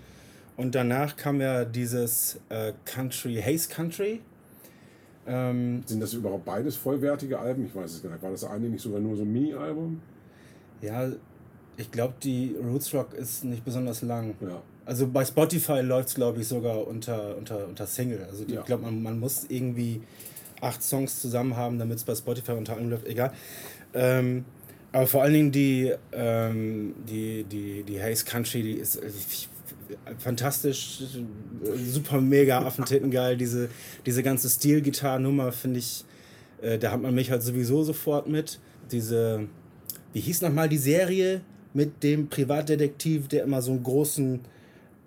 [0.56, 4.22] Und danach kam ja dieses äh, Country, Haze Country.
[5.26, 7.66] Ähm, Sind das überhaupt beides vollwertige Alben?
[7.66, 8.22] Ich weiß es gar nicht.
[8.22, 10.02] War das eine nicht sogar nur so ein Mini-Album?
[10.82, 11.10] Ja,
[11.78, 14.36] ich glaube, die Roots Rock ist nicht besonders lang.
[14.42, 14.62] Ja.
[14.86, 18.24] Also bei Spotify läuft es, glaube ich, sogar unter, unter, unter Single.
[18.30, 18.60] Also ja.
[18.60, 20.02] ich glaube, man, man muss irgendwie
[20.64, 23.08] acht Songs zusammen haben, damit es bei Spotify unter allem läuft.
[23.08, 23.34] Egal.
[23.94, 24.46] Ähm,
[24.92, 29.50] aber vor allen Dingen die, ähm, die, die, die Haze Country, die ist ich,
[30.20, 31.04] fantastisch,
[31.86, 33.38] super mega Affentitten geil.
[33.38, 33.70] Diese,
[34.06, 36.06] diese ganze Stilgitarrennummer finde ich,
[36.62, 38.60] äh, da hat man mich halt sowieso sofort mit.
[38.92, 39.48] Diese,
[40.14, 41.42] wie hieß nochmal die Serie
[41.74, 44.42] mit dem Privatdetektiv, der immer so einen großen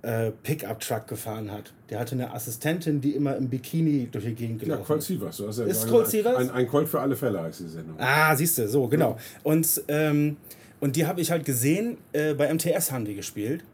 [0.06, 1.72] äh, Pickup-Truck gefahren hat.
[1.90, 4.82] Der hatte eine Assistentin, die immer im Bikini durch die Gegend gelaufen.
[4.82, 5.36] Ja, Colt Sievers.
[5.36, 6.36] Du hast ja ist Colt Sievers?
[6.36, 7.96] Ein, ein Colt für alle Fälle heißt die Sendung.
[7.98, 9.18] Ah, siehst du, so, genau.
[9.42, 10.36] Und, ähm,
[10.78, 13.64] und die habe ich halt gesehen, äh, bei MTS haben die gespielt.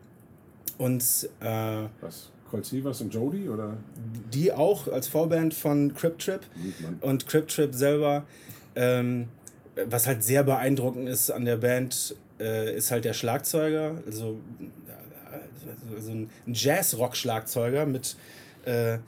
[0.78, 1.02] Und,
[1.40, 2.30] äh, Was?
[2.50, 3.76] Colt Sievers und Jody oder?
[4.32, 6.40] Die auch als Vorband von Crypt Trip.
[7.02, 8.24] Und Crypt Trip selber,
[8.74, 9.28] ähm,
[9.86, 14.02] was halt sehr beeindruckend ist an der Band, äh, ist halt der Schlagzeuger.
[14.06, 14.38] Also
[15.98, 18.16] so ein Jazz-Rock-Schlagzeuger mit,
[18.64, 18.98] äh,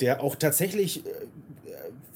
[0.00, 1.10] der auch tatsächlich äh,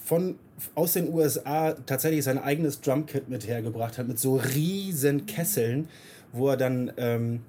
[0.05, 0.37] von
[0.75, 5.89] aus den USA tatsächlich sein eigenes Drumkit mit hergebracht hat, mit so riesen Kesseln,
[6.33, 7.41] wo er dann, ähm,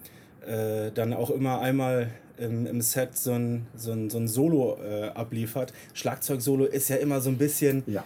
[0.45, 4.77] äh, dann auch immer einmal im, im Set so ein, so ein, so ein Solo
[4.83, 5.73] äh, abliefert.
[5.93, 7.83] Schlagzeug-Solo ist ja immer so ein bisschen.
[7.87, 8.03] Ja.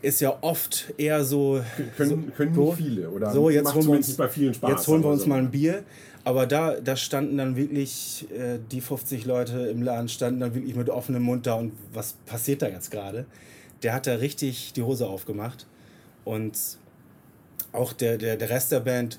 [0.00, 1.62] Ist ja oft eher so.
[1.96, 4.70] Können, so, können so, viele oder so, jetzt holen wir uns, bei vielen Spaß.
[4.70, 5.84] Jetzt holen wir uns mal ein Bier.
[6.24, 10.76] Aber da, da standen dann wirklich äh, die 50 Leute im Laden, standen dann wirklich
[10.76, 13.26] mit offenem Mund da und was passiert da jetzt gerade?
[13.82, 15.66] Der hat da richtig die Hose aufgemacht.
[16.24, 16.56] Und
[17.72, 19.18] auch der, der, der Rest der Band,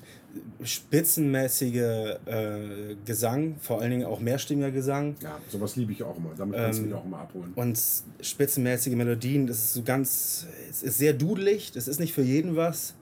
[0.62, 5.16] spitzenmäßige äh, Gesang, vor allen Dingen auch mehrstimmiger Gesang.
[5.20, 6.30] Ja, sowas liebe ich auch immer.
[6.36, 7.52] Damit kannst ähm, du mich auch immer abholen.
[7.54, 7.78] Und
[8.20, 12.56] spitzenmäßige Melodien, das ist so ganz, es ist sehr dudelig, das ist nicht für jeden
[12.56, 12.94] was.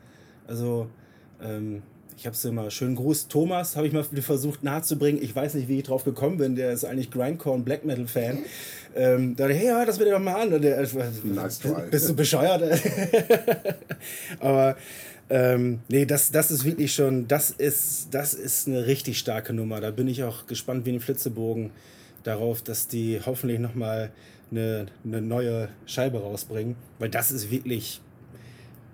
[0.47, 0.88] Also,
[1.41, 1.83] ähm,
[2.16, 5.22] ich habe es immer schön Gruß Thomas, habe ich mal versucht nahezubringen.
[5.22, 6.57] Ich weiß nicht, wie ich drauf gekommen bin.
[6.57, 8.38] Der ist eigentlich Grindcore und Black Metal Fan.
[8.94, 10.53] Ähm, da dachte ich, hey, hör das mir doch mal an.
[10.53, 10.87] Und der, äh,
[11.25, 11.88] nice try.
[11.90, 12.62] Bist du bescheuert?
[14.40, 14.77] Aber
[15.31, 19.81] ähm, nee, das, das ist wirklich schon, das ist, das ist eine richtig starke Nummer.
[19.81, 21.70] Da bin ich auch gespannt wie ein Flitzebogen
[22.22, 24.11] darauf, dass die hoffentlich nochmal
[24.51, 26.77] eine, eine neue Scheibe rausbringen.
[26.98, 28.01] Weil das ist wirklich,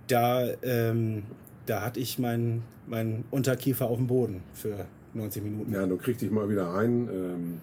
[0.07, 1.25] da, ähm,
[1.69, 5.73] da hatte ich meinen mein Unterkiefer auf dem Boden für 90 Minuten.
[5.73, 7.09] Ja, du kriegst dich mal wieder ein.
[7.09, 7.61] Ähm,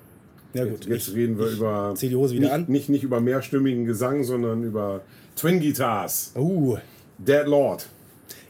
[0.54, 0.86] ja, gut.
[0.86, 1.94] Jetzt, jetzt reden wir über.
[1.96, 2.66] Zieh die Hose wieder nicht, an.
[2.68, 5.02] Nicht, nicht über mehrstimmigen Gesang, sondern über
[5.36, 6.32] Twin Guitars.
[6.36, 6.78] Uh.
[7.18, 7.88] Dead Lord.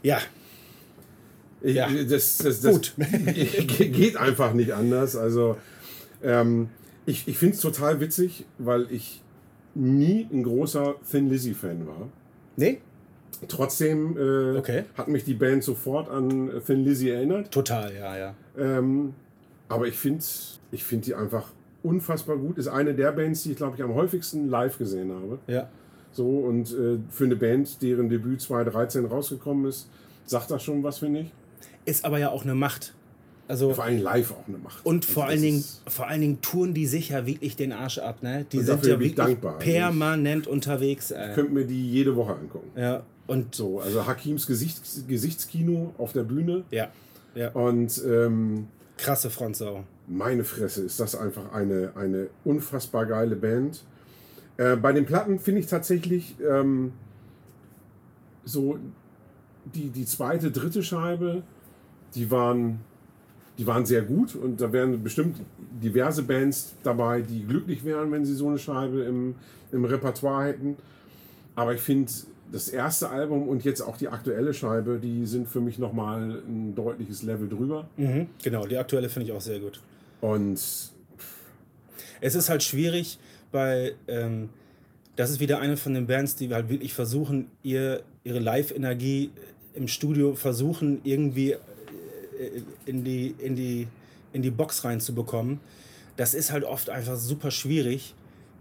[0.03, 0.19] Ja.
[1.61, 1.87] Ich, ja.
[1.89, 2.93] Das, das, das Gut.
[3.77, 5.15] geht einfach nicht anders.
[5.15, 5.57] Also,
[6.23, 6.69] ähm,
[7.05, 9.21] ich, ich finde es total witzig, weil ich
[9.73, 12.09] nie ein großer Thin Lizzy-Fan war.
[12.55, 12.79] Nee?
[13.47, 14.83] Trotzdem äh, okay.
[14.95, 17.51] hat mich die Band sofort an Thin Lizzy erinnert.
[17.51, 18.35] Total, ja, ja.
[18.57, 19.13] Ähm,
[19.67, 20.23] aber ich finde
[20.71, 21.47] ich find die einfach
[21.83, 22.57] unfassbar gut.
[22.57, 25.39] Ist eine der Bands, die ich glaube ich am häufigsten live gesehen habe.
[25.47, 25.69] Ja.
[26.11, 29.89] So und äh, für eine Band, deren Debüt 2013 rausgekommen ist,
[30.25, 31.31] sagt das schon was, finde ich.
[31.85, 32.93] Ist aber ja auch eine Macht.
[33.47, 34.83] Also, vor allem live auch eine Macht.
[34.85, 38.23] Und vor allen, Dingen, vor allen Dingen touren die sich ja wirklich den Arsch ab.
[38.23, 38.45] Ne?
[38.51, 39.59] Die sind ja wirklich dankbar.
[39.59, 41.11] permanent unterwegs.
[41.11, 41.29] Ey.
[41.29, 42.71] Ich könnte mir die jede Woche angucken.
[42.75, 46.63] Ja, und so, also Hakims Gesichts, Gesichtskino auf der Bühne.
[46.71, 46.89] Ja.
[47.33, 47.51] ja.
[47.51, 49.83] Und ähm, krasse Frontsau.
[50.07, 53.84] Meine Fresse, ist das einfach eine, eine unfassbar geile Band.
[54.57, 56.93] Äh, bei den Platten finde ich tatsächlich ähm,
[58.43, 58.78] so
[59.73, 61.41] die, die zweite, dritte Scheibe,
[62.13, 62.80] die waren,
[63.57, 65.41] die waren sehr gut und da wären bestimmt
[65.82, 69.36] diverse Bands dabei, die glücklich wären, wenn sie so eine Scheibe im,
[69.71, 70.78] im Repertoire hätten.
[71.55, 72.11] Aber ich finde,
[72.51, 76.75] das erste Album und jetzt auch die aktuelle Scheibe, die sind für mich nochmal ein
[76.75, 77.87] deutliches Level drüber.
[77.97, 79.81] Mhm, genau, die aktuelle finde ich auch sehr gut.
[80.21, 80.59] Und
[82.21, 83.19] es ist halt schwierig
[83.51, 84.49] bei, ähm,
[85.15, 89.31] das ist wieder eine von den Bands, die halt wirklich versuchen, ihr, ihre Live-Energie
[89.73, 91.59] im Studio versuchen, irgendwie äh,
[92.85, 93.87] in die, in, die,
[94.33, 95.59] in die Box reinzubekommen.
[96.17, 98.13] Das ist halt oft einfach super schwierig.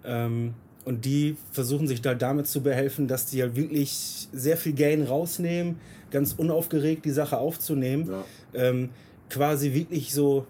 [0.05, 0.55] Ähm,
[0.85, 5.03] und die versuchen sich da damit zu behelfen, dass die halt wirklich sehr viel Gain
[5.03, 5.77] rausnehmen,
[6.11, 8.09] ganz unaufgeregt die Sache aufzunehmen.
[8.09, 8.25] Ja.
[8.69, 8.91] Ähm,
[9.31, 10.47] quasi wirklich so,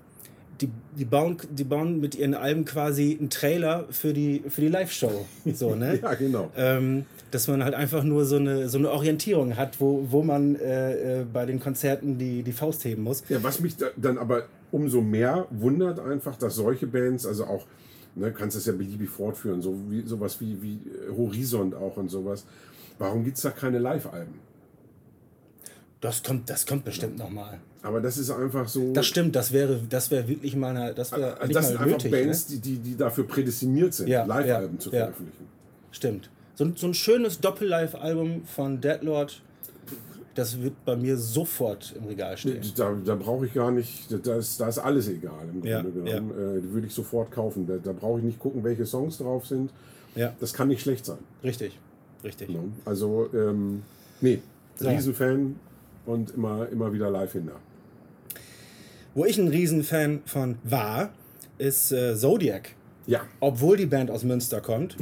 [0.60, 4.68] die, die, bauen, die bauen mit ihren Alben quasi einen Trailer für die, für die
[4.68, 5.26] Live-Show.
[5.54, 6.00] So, ne?
[6.02, 6.50] Ja, genau.
[6.56, 10.56] ähm, dass man halt einfach nur so eine, so eine Orientierung hat, wo, wo man
[10.56, 13.22] äh, äh, bei den Konzerten die, die Faust heben muss.
[13.28, 14.44] Ja, was mich da, dann aber
[14.74, 17.64] umso mehr wundert einfach, dass solche Bands, also auch,
[18.16, 20.80] ne, kannst das ja beliebig fortführen, so wie sowas wie, wie
[21.16, 22.44] Horizont auch und sowas.
[22.98, 24.34] Warum gibt es da keine Live-Alben?
[26.00, 27.24] Das kommt, das kommt bestimmt ja.
[27.24, 27.60] nochmal.
[27.82, 28.92] Aber das ist einfach so.
[28.92, 31.92] Das stimmt, das wäre, das wäre wirklich mal eine, das wäre also Das sind einfach
[31.92, 32.56] nötig, Bands, ne?
[32.56, 35.46] die, die, die dafür prädestiniert sind, ja, Live-Alben ja, zu veröffentlichen.
[35.92, 36.30] Stimmt.
[36.56, 39.40] So, so ein schönes Doppel-Live-Album von Deadlord,
[40.34, 42.60] das wird bei mir sofort im Regal stehen.
[42.76, 46.30] Da, da brauche ich gar nicht, da ist, da ist alles egal im Grunde genommen.
[46.30, 47.66] Äh, die würde ich sofort kaufen.
[47.66, 49.70] Da, da brauche ich nicht gucken, welche Songs drauf sind.
[50.14, 50.34] Ja.
[50.40, 51.18] Das kann nicht schlecht sein.
[51.42, 51.78] Richtig,
[52.22, 52.50] richtig.
[52.50, 53.82] Ja, also, ähm,
[54.20, 54.40] nee,
[54.80, 55.56] Riesenfan
[56.06, 57.56] und immer, immer wieder live hinter.
[59.14, 61.10] Wo ich ein Riesenfan von war,
[61.58, 62.70] ist äh, Zodiac.
[63.06, 63.20] Ja.
[63.40, 64.96] Obwohl die Band aus Münster kommt.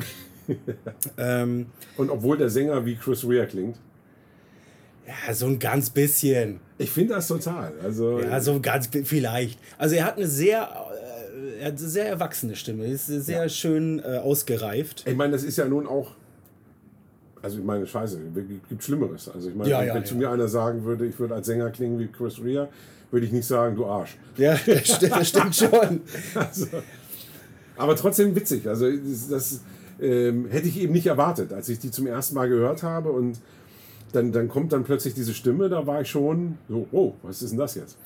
[1.17, 1.67] ähm,
[1.97, 3.77] und obwohl der Sänger wie Chris Rea klingt.
[5.07, 6.61] Ja, so ein ganz bisschen.
[6.79, 7.73] Ich finde das total.
[7.83, 9.59] Also, ja, so ganz vielleicht.
[9.79, 12.87] Also er hat eine sehr, äh, er hat eine sehr erwachsene Stimme.
[12.87, 13.49] Ist sehr ja.
[13.49, 15.05] schön äh, ausgereift.
[15.07, 16.13] Ich meine, das ist ja nun auch
[17.43, 19.29] also ich meine, scheiße, es gibt Schlimmeres.
[19.29, 21.71] Also ich meine, ja, wenn ja, zu mir einer sagen würde, ich würde als Sänger
[21.71, 22.69] klingen wie Chris Rea,
[23.11, 24.17] würde ich nicht sagen, du Arsch.
[24.37, 26.01] Ja, das stimmt, das stimmt schon.
[26.35, 26.67] also,
[27.77, 28.69] aber trotzdem witzig.
[28.69, 29.61] Also das, das
[30.01, 33.41] ähm, hätte ich eben nicht erwartet, als ich die zum ersten Mal gehört habe und
[34.13, 37.51] dann, dann kommt dann plötzlich diese Stimme, da war ich schon so, oh, was ist
[37.51, 37.99] denn das jetzt?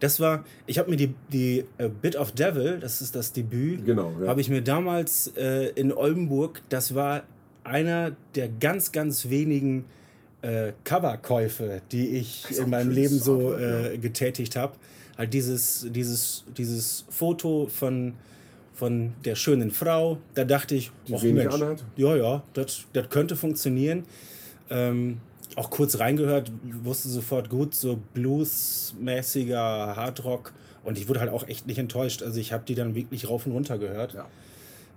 [0.00, 3.84] Das war, ich habe mir die, die uh, Bit of Devil, das ist das Debüt,
[3.86, 4.28] genau, ja.
[4.28, 7.22] habe ich mir damals äh, in Oldenburg, das war
[7.64, 9.86] einer der ganz, ganz wenigen
[10.42, 14.74] äh, Coverkäufe, die ich in meinem Leben so äh, getätigt habe.
[15.16, 18.14] Halt dieses, dieses, dieses Foto von,
[18.74, 21.84] von der schönen Frau, da dachte ich, die Mensch, anhat.
[21.96, 24.04] ja, ja, das, das könnte funktionieren.
[24.70, 25.20] Ähm,
[25.56, 26.50] auch kurz reingehört,
[26.82, 30.52] wusste sofort gut, so bluesmäßiger Hardrock.
[30.82, 32.22] Und ich wurde halt auch echt nicht enttäuscht.
[32.22, 34.14] Also ich habe die dann wirklich rauf und runter gehört.
[34.14, 34.26] Ja.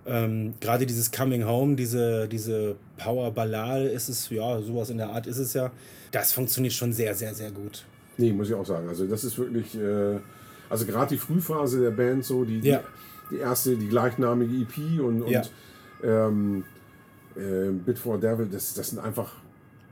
[0.06, 5.26] Ähm, Gerade dieses Coming Home, diese, diese Power-Ballade ist es, ja, sowas in der Art
[5.26, 5.70] ist es ja.
[6.10, 7.84] Das funktioniert schon sehr, sehr, sehr gut.
[8.16, 8.88] Nee, muss ich auch sagen.
[8.88, 10.18] Also das ist wirklich, äh,
[10.68, 12.82] also gerade die Frühphase der Band, so die, ja.
[13.30, 15.42] die, die, erste, die gleichnamige EP und, und ja.
[16.02, 16.64] ähm,
[17.36, 19.32] äh, Bit for Devil, das, das sind einfach,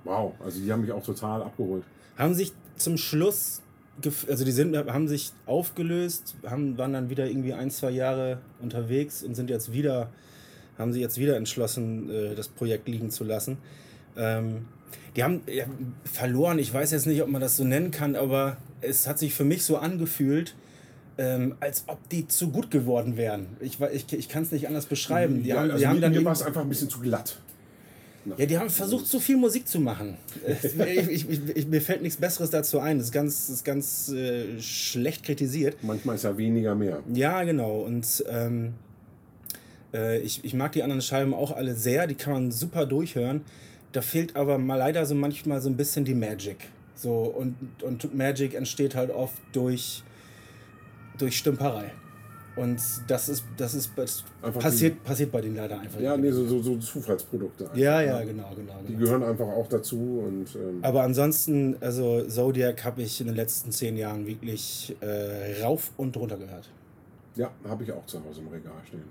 [0.07, 1.85] wow, also die haben mich auch total abgeholt.
[2.17, 3.61] Haben sich zum Schluss
[4.29, 9.23] also die sind, haben sich aufgelöst, haben, waren dann wieder irgendwie ein, zwei Jahre unterwegs
[9.23, 10.11] und sind jetzt wieder,
[10.79, 13.59] haben sie jetzt wieder entschlossen, äh, das Projekt liegen zu lassen.
[14.17, 14.67] Ähm,
[15.15, 15.41] die haben
[16.05, 19.33] verloren, ich weiß jetzt nicht, ob man das so nennen kann, aber es hat sich
[19.33, 20.55] für mich so angefühlt,
[21.19, 23.47] ähm, als ob die zu gut geworden wären.
[23.61, 25.43] Ich, ich, ich kann es nicht anders beschreiben.
[25.43, 27.01] Die ja, haben, also die haben mir, dann mir war es einfach ein bisschen zu
[27.01, 27.41] glatt.
[28.37, 30.17] Ja, die haben versucht, zu viel Musik zu machen.
[30.47, 32.99] ich, ich, ich, mir fällt nichts Besseres dazu ein.
[32.99, 35.77] Das ist ganz, das ist ganz äh, schlecht kritisiert.
[35.83, 37.03] Manchmal ist ja weniger mehr.
[37.13, 37.81] Ja, genau.
[37.81, 38.75] Und ähm,
[39.95, 42.07] äh, ich, ich mag die anderen Scheiben auch alle sehr.
[42.07, 43.43] Die kann man super durchhören.
[43.93, 46.57] Da fehlt aber mal leider so manchmal so ein bisschen die Magic.
[46.95, 50.03] So, und, und Magic entsteht halt oft durch,
[51.19, 51.93] durch Stümperei.
[52.57, 56.01] Und das ist, das ist passiert, die, passiert bei denen leider einfach.
[56.01, 57.65] Ja, nee, so, so, so Zufallsprodukte.
[57.65, 58.89] Einfach, ja, ja, genau, genau, genau.
[58.89, 60.25] Die gehören einfach auch dazu.
[60.27, 65.63] Und, ähm Aber ansonsten, also Zodiac habe ich in den letzten zehn Jahren wirklich äh,
[65.63, 66.71] rauf und runter gehört.
[67.35, 69.03] Ja, habe ich auch zu Hause im Regal stehen.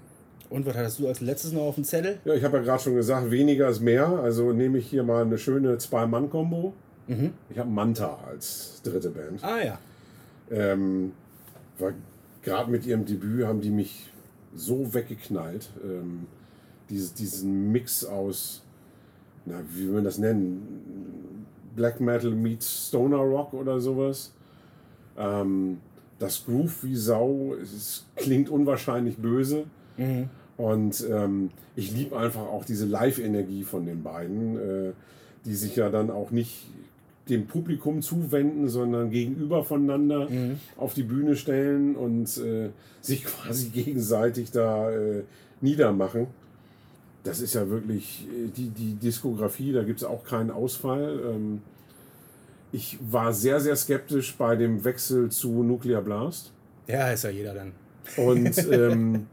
[0.49, 2.17] Und was hattest du als letztes noch auf dem Zettel?
[2.25, 4.07] Ja, ich habe ja gerade schon gesagt, weniger ist mehr.
[4.07, 6.73] Also nehme ich hier mal eine schöne Zwei-Mann-Kombo.
[7.07, 7.33] Mhm.
[7.49, 9.43] Ich habe Manta als dritte Band.
[9.43, 9.79] Ah ja.
[10.51, 11.13] Ähm,
[11.77, 11.93] war
[12.45, 14.09] gerade mit ihrem Debüt haben die mich
[14.55, 15.69] so weggeknallt.
[15.83, 16.27] Ähm,
[16.89, 18.63] dieses, diesen Mix aus,
[19.45, 21.45] na, wie will man das nennen?
[21.75, 24.33] Black Metal meets Stoner Rock oder sowas.
[25.17, 25.79] Ähm,
[26.19, 29.65] das Groove wie Sau, es klingt unwahrscheinlich böse.
[29.97, 30.29] Mhm.
[30.57, 34.91] Und ähm, ich liebe einfach auch diese Live-Energie von den beiden, äh,
[35.43, 36.67] die sich ja dann auch nicht
[37.29, 40.59] dem Publikum zuwenden, sondern gegenüber voneinander mhm.
[40.77, 42.69] auf die Bühne stellen und äh,
[43.01, 45.23] sich quasi gegenseitig da äh,
[45.61, 46.27] niedermachen.
[47.23, 51.19] das ist ja wirklich äh, die, die Diskografie, da gibt es auch keinen Ausfall.
[51.33, 51.61] Ähm,
[52.71, 56.51] ich war sehr, sehr skeptisch bei dem Wechsel zu Nuclear Blast.
[56.87, 57.71] Ja, ist ja jeder dann.
[58.17, 59.27] Und ähm,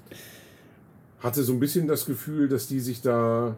[1.19, 3.57] hatte so ein bisschen das Gefühl, dass die sich da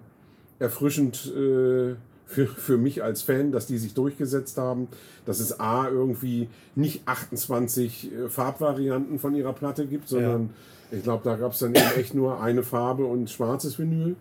[0.58, 1.94] erfrischend äh,
[2.26, 4.88] für, für mich als Fan, dass die sich durchgesetzt haben,
[5.26, 10.50] dass es A irgendwie nicht 28 äh, Farbvarianten von ihrer Platte gibt, sondern
[10.90, 10.98] ja.
[10.98, 14.16] ich glaube, da gab es dann eben echt nur eine Farbe und schwarzes Vinyl.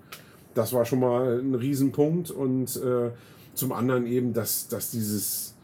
[0.54, 3.10] Das war schon mal ein Riesenpunkt und äh,
[3.54, 5.56] zum anderen eben, dass, dass dieses,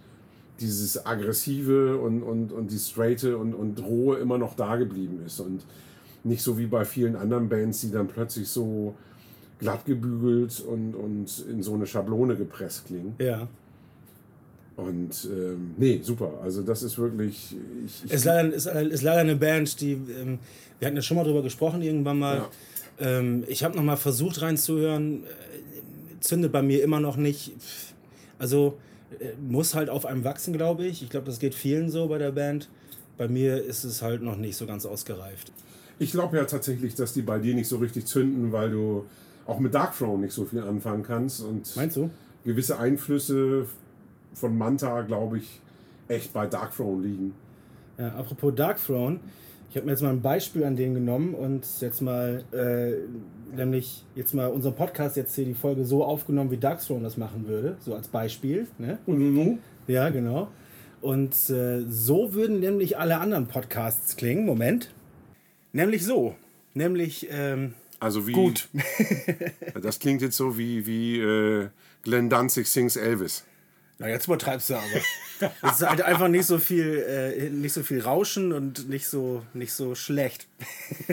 [0.59, 5.39] dieses aggressive und, und, und die straighte und, und rohe immer noch da geblieben ist
[5.39, 5.63] und
[6.23, 8.95] nicht so wie bei vielen anderen Bands, die dann plötzlich so
[9.59, 13.15] glatt gebügelt und, und in so eine Schablone gepresst klingen.
[13.19, 13.47] Ja.
[14.77, 16.39] Und ähm, nee, super.
[16.41, 17.55] Also das ist wirklich.
[17.85, 19.93] Ich, ich ist, leider, ist, ist, leider eine Band, die.
[19.93, 20.39] Ähm,
[20.79, 22.37] wir hatten ja schon mal drüber gesprochen irgendwann mal.
[22.37, 22.49] Ja.
[23.19, 25.23] Ähm, ich habe noch mal versucht reinzuhören.
[25.23, 25.27] Äh,
[26.21, 27.51] zündet bei mir immer noch nicht.
[28.37, 28.77] Also
[29.19, 31.03] äh, muss halt auf einem wachsen, glaube ich.
[31.03, 32.69] Ich glaube, das geht vielen so bei der Band.
[33.17, 35.51] Bei mir ist es halt noch nicht so ganz ausgereift.
[35.99, 39.05] Ich glaube ja tatsächlich, dass die bei dir nicht so richtig zünden, weil du
[39.49, 41.41] auch mit Dark Throne nicht so viel anfangen kannst.
[41.41, 42.09] Und Meinst du?
[42.45, 43.65] Gewisse Einflüsse
[44.33, 45.59] von Manta, glaube ich,
[46.07, 47.33] echt bei Dark Throne liegen.
[47.97, 49.19] Ja, apropos Dark Throne,
[49.69, 54.05] ich habe mir jetzt mal ein Beispiel an denen genommen und jetzt mal, äh, nämlich
[54.15, 57.47] jetzt mal unseren Podcast jetzt hier die Folge so aufgenommen, wie Dark Throne das machen
[57.47, 58.67] würde, so als Beispiel.
[58.77, 58.97] Ne?
[59.05, 59.59] Mhm.
[59.87, 60.47] Ja, genau.
[61.01, 64.45] Und äh, so würden nämlich alle anderen Podcasts klingen.
[64.45, 64.91] Moment.
[65.71, 66.35] Nämlich so.
[66.73, 68.33] Nämlich, ähm, also wie.
[68.33, 68.69] Gut.
[69.81, 71.69] das klingt jetzt so wie, wie äh,
[72.03, 73.43] Glenn Danzig sings Elvis.
[73.99, 74.85] Na, jetzt übertreibst du aber.
[75.61, 79.43] Es ist halt einfach nicht so viel, äh, nicht so viel Rauschen und nicht so,
[79.53, 80.47] nicht so schlecht.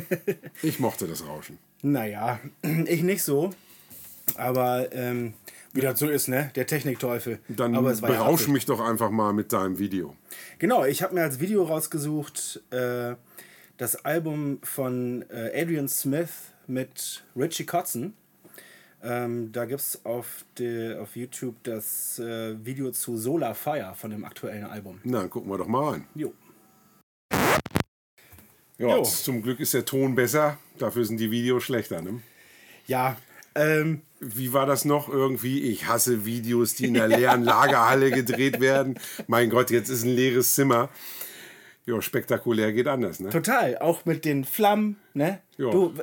[0.63, 1.59] ich mochte das Rauschen.
[1.83, 3.51] Naja, ich nicht so.
[4.37, 5.35] Aber ähm,
[5.73, 6.51] wie das so ist, ne?
[6.55, 7.39] Der Technikteufel.
[7.49, 10.17] Dann aber es berausch ja mich doch einfach mal mit deinem Video.
[10.59, 13.15] Genau, ich habe mir als Video rausgesucht äh,
[13.77, 16.31] das Album von äh, Adrian Smith
[16.69, 18.15] mit Richie Kotzen.
[19.03, 20.45] Ähm, da gibt es auf,
[21.01, 25.01] auf YouTube das äh, Video zu Solar Fire von dem aktuellen Album.
[25.05, 26.07] Na, dann gucken wir doch mal rein.
[26.15, 26.33] Jo.
[28.79, 29.03] Ja, jo.
[29.03, 32.21] zum Glück ist der Ton besser, dafür sind die Videos schlechter, ne?
[32.87, 33.17] Ja,
[33.57, 35.63] ähm, Wie war das noch irgendwie?
[35.63, 38.99] Ich hasse Videos, die in der leeren Lagerhalle gedreht werden.
[39.27, 40.91] Mein Gott, jetzt ist ein leeres Zimmer.
[41.87, 43.31] Ja, spektakulär geht anders, ne?
[43.31, 45.39] Total, auch mit den Flammen, ne?
[45.57, 45.71] Ja.
[45.71, 45.95] Du,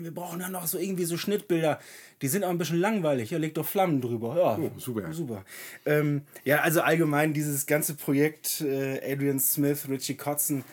[0.00, 1.78] wir brauchen ja noch so irgendwie so Schnittbilder.
[2.22, 3.30] Die sind auch ein bisschen langweilig.
[3.30, 4.36] Ja, leg doch Flammen drüber.
[4.36, 5.12] Ja, oh, super.
[5.12, 5.44] super.
[5.86, 10.64] Ähm, ja, also allgemein dieses ganze Projekt äh, Adrian Smith, Richie Kotzen.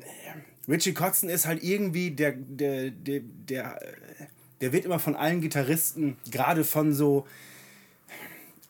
[0.00, 3.80] Äh, Richie Kotzen ist halt irgendwie der, der, der, der,
[4.60, 7.26] der wird immer von allen Gitarristen, gerade von so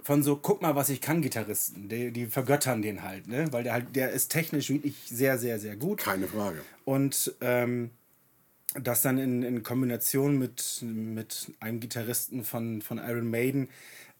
[0.06, 1.88] von so, guck mal, was ich kann, Gitarristen.
[1.88, 3.52] Die, die vergöttern den halt, ne?
[3.52, 5.98] Weil der halt, der ist technisch wirklich sehr, sehr, sehr gut.
[5.98, 6.62] Keine Frage.
[6.84, 7.90] Und ähm,
[8.80, 13.68] das dann in, in Kombination mit, mit einem Gitarristen von, von Iron Maiden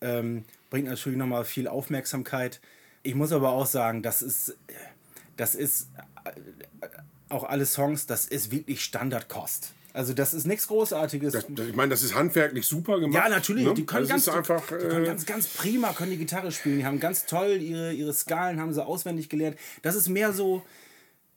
[0.00, 2.60] ähm, bringt natürlich nochmal viel Aufmerksamkeit.
[3.04, 4.56] Ich muss aber auch sagen, das ist,
[5.36, 5.86] das ist
[6.24, 6.88] äh,
[7.28, 9.72] auch alle Songs, das ist wirklich Standardkost.
[9.96, 11.32] Also das ist nichts Großartiges.
[11.32, 13.14] Das, das, ich meine, das ist handwerklich super gemacht.
[13.14, 13.64] Ja, natürlich.
[13.64, 13.72] Ne?
[13.72, 16.76] Die können, ganz, einfach, die, die können äh, ganz, ganz prima können die Gitarre spielen.
[16.76, 19.56] Die haben ganz toll ihre, ihre Skalen haben sie auswendig gelernt.
[19.80, 20.62] Das ist mehr so,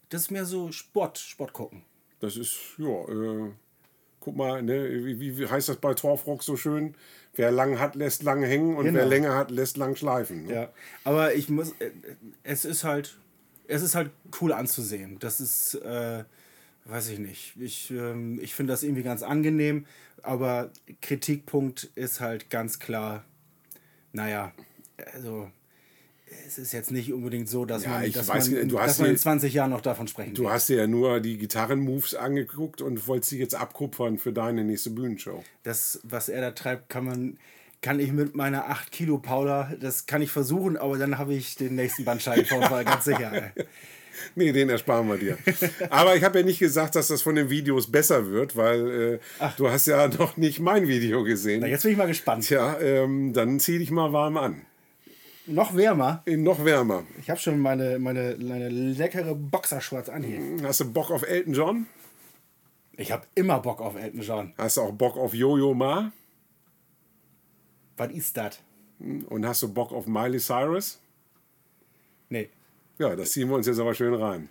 [0.10, 1.84] das ist mehr so Sport, Sport gucken.
[2.20, 3.50] Das ist, ja, äh,
[4.20, 6.96] guck mal, ne, wie, wie heißt das bei Torfrock so schön?
[7.36, 8.98] Wer lang hat, lässt lang hängen und genau.
[8.98, 10.48] wer länger hat, lässt lang schleifen.
[10.48, 10.54] Ne?
[10.54, 10.70] Ja,
[11.06, 11.92] aber ich muss, äh,
[12.44, 13.18] es ist halt,
[13.70, 15.18] es ist halt cool anzusehen.
[15.20, 16.26] Das ist, äh,
[16.90, 17.54] weiß ich nicht.
[17.60, 19.86] Ich, ähm, ich finde das irgendwie ganz angenehm,
[20.24, 20.72] aber
[21.02, 23.24] Kritikpunkt ist halt ganz klar,
[24.12, 24.52] naja,
[25.14, 25.50] also
[26.46, 29.18] es ist jetzt nicht unbedingt so, dass, ja, man, dass, weiß, man, dass man in
[29.18, 30.54] 20 Jahren noch davon sprechen Du kann.
[30.54, 34.92] hast dir ja nur die Gitarrenmoves angeguckt und wolltest sie jetzt abkupfern für deine nächste
[34.92, 35.44] Bühnenshow.
[35.64, 37.38] Das, was er da treibt, kann man
[37.82, 41.56] kann ich mit meiner 8 Kilo Paula, das kann ich versuchen, aber dann habe ich
[41.56, 43.52] den nächsten Bandscheibenvorfall, ganz sicher.
[44.36, 45.38] Nee, den ersparen wir dir.
[45.90, 49.48] Aber ich habe ja nicht gesagt, dass das von den Videos besser wird, weil äh,
[49.58, 51.62] du hast ja noch nicht mein Video gesehen.
[51.62, 52.46] Na, jetzt bin ich mal gespannt.
[52.46, 54.62] Tja, ähm, dann zieh dich mal warm an.
[55.46, 56.22] Noch wärmer?
[56.26, 57.04] Äh, noch wärmer.
[57.22, 60.40] Ich habe schon meine, meine, meine leckere Boxershorts an hier.
[60.64, 61.88] Hast du Bock auf Elton John?
[62.98, 64.54] Ich habe immer Bock auf Elton John.
[64.58, 66.12] Hast du auch Bock auf Jojo Ma?
[67.98, 68.60] Was ist das?
[69.00, 71.00] Hm, und hast du Bock auf Miley Cyrus?
[72.30, 72.50] Nee.
[73.00, 74.50] Ja, das ziehen wir uns jetzt aber schön rein.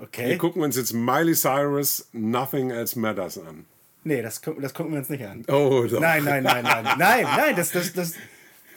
[0.00, 0.30] Okay.
[0.30, 3.66] Wir gucken uns jetzt Miley Cyrus Nothing Else Matters an.
[4.04, 5.44] Nee, das, das gucken wir uns nicht an.
[5.48, 6.00] Oh, doch.
[6.00, 6.84] Nein, nein, nein, nein.
[6.98, 8.14] Nein, nein, das, das, das.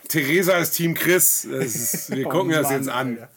[0.07, 1.45] Theresa ist Team Chris.
[1.45, 3.11] Ist, wir gucken Oh das jetzt an.
[3.17, 3.29] Alter.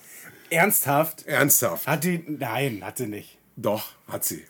[0.51, 1.27] Ernsthaft?
[1.27, 1.87] Ernsthaft.
[1.87, 2.25] Hat die.
[2.27, 3.39] Nein, hat sie nicht.
[3.57, 4.45] Doch, hat sie.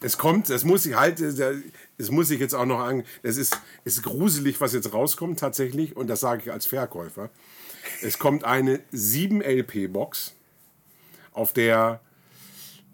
[0.00, 3.04] Es kommt, es muss ich halt, es muss ich jetzt auch noch an.
[3.22, 7.30] Es ist, es ist gruselig, was jetzt rauskommt tatsächlich, und das sage ich als Verkäufer.
[8.02, 10.34] Es kommt eine 7-LP-Box,
[11.32, 12.00] auf der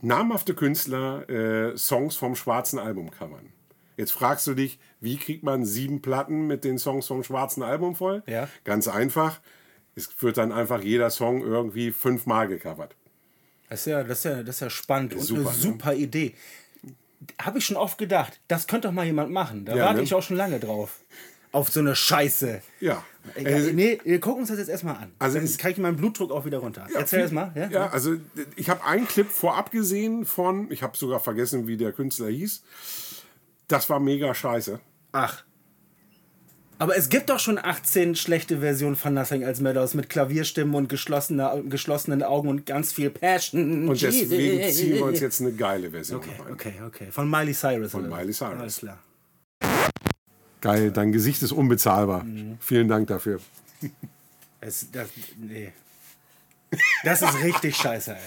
[0.03, 3.53] namhafte Künstler äh, Songs vom schwarzen Album covern.
[3.97, 7.95] Jetzt fragst du dich, wie kriegt man sieben Platten mit den Songs vom schwarzen Album
[7.95, 8.23] voll?
[8.27, 8.49] Ja.
[8.65, 9.41] Ganz einfach.
[9.95, 12.95] Es wird dann einfach jeder Song irgendwie fünfmal gecovert.
[13.69, 15.55] Das ist ja, das ist ja, das ist ja spannend und Super, eine ne?
[15.55, 16.35] super Idee.
[17.41, 19.67] Habe ich schon oft gedacht, das könnte doch mal jemand machen.
[19.67, 20.03] Da Ja, warte ne?
[20.05, 21.01] ich auch schon lange drauf.
[21.53, 22.63] Auf so eine Scheiße.
[22.81, 23.05] Ja.
[23.35, 25.11] Äh, nee, wir gucken uns das jetzt erstmal an.
[25.19, 26.87] Also Dann kriege ich meinen Blutdruck auch wieder runter.
[26.95, 27.53] Erzähl viel- erst mal.
[27.55, 27.69] Ja?
[27.69, 28.17] Ja, also
[28.57, 32.63] ich habe einen Clip vorab gesehen von, ich habe sogar vergessen, wie der Künstler hieß.
[33.69, 34.81] Das war mega scheiße.
[35.13, 35.45] Ach.
[36.79, 40.89] Aber es gibt doch schon 18 schlechte Versionen von Nothing als Meadows mit Klavierstimmen und
[40.89, 43.87] geschlossene, geschlossenen Augen und ganz viel Passion.
[43.87, 46.53] Und deswegen ziehen wir uns jetzt eine geile Version Okay, rein.
[46.55, 47.07] okay, okay.
[47.11, 47.91] Von Miley Cyrus.
[47.91, 48.09] Von?
[48.09, 48.59] Miley Cyrus.
[48.61, 48.99] Alles klar.
[50.61, 52.25] Geil, dein Gesicht ist unbezahlbar.
[52.25, 52.59] Mhm.
[52.61, 53.41] Vielen Dank dafür.
[54.61, 55.09] Es, das,
[55.39, 55.73] nee.
[57.03, 58.19] Das ist richtig scheiße, ey.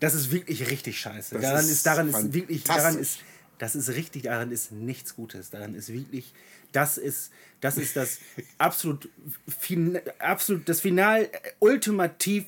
[0.00, 1.34] Das ist wirklich richtig scheiße.
[1.34, 3.18] Das daran ist ist, daran ist wirklich, daran ist,
[3.58, 5.50] das ist richtig, daran ist nichts Gutes.
[5.50, 6.32] Daran ist wirklich,
[6.72, 8.18] das ist, das ist das
[8.58, 9.08] absolut,
[9.46, 11.28] fin, absolut, das Final, äh,
[11.60, 12.44] ultimativ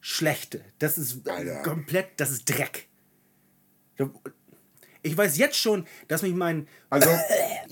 [0.00, 0.64] Schlechte.
[0.78, 1.62] Das ist Alter.
[1.62, 2.88] komplett, das ist Dreck.
[5.02, 7.10] Ich weiß jetzt schon, dass mich mein Also-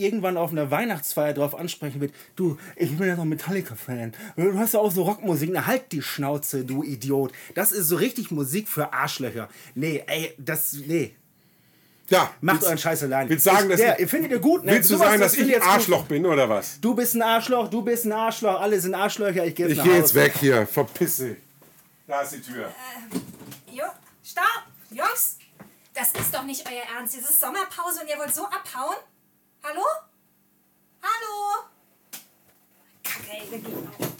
[0.00, 2.12] irgendwann auf einer Weihnachtsfeier drauf ansprechen wird.
[2.36, 4.12] Du, ich bin ja noch Metallica-Fan.
[4.36, 5.50] Du hast ja auch so Rockmusik.
[5.52, 7.32] Na, halt die Schnauze, du Idiot.
[7.54, 9.48] Das ist so richtig Musik für Arschlöcher.
[9.74, 11.14] Nee, ey, das, nee.
[12.08, 13.30] Ja, Macht euren Scheiß alleine.
[13.30, 14.72] Willst du sagen, ich, dass der, ich, findet ihr gut, ne?
[14.72, 15.72] willst du sagen, das dass ich jetzt gut.
[15.72, 16.80] Arschloch bin oder was?
[16.80, 19.82] Du bist ein Arschloch, du bist ein Arschloch, alle sind Arschlöcher, ich gehe jetzt Ich
[19.84, 20.00] gehe Hause.
[20.02, 20.66] jetzt weg hier.
[20.66, 21.36] Verpiss dich.
[22.08, 22.68] Da ist die Tür.
[23.72, 23.84] Jo,
[24.24, 24.64] stopp!
[24.90, 25.36] Jungs,
[25.94, 27.16] das ist doch nicht euer Ernst.
[27.16, 28.96] Es ist Sommerpause und ihr wollt so abhauen?
[29.62, 29.82] Hallo?
[31.02, 31.64] Hallo?
[33.02, 34.19] Kacke, ey, wir gehen auch.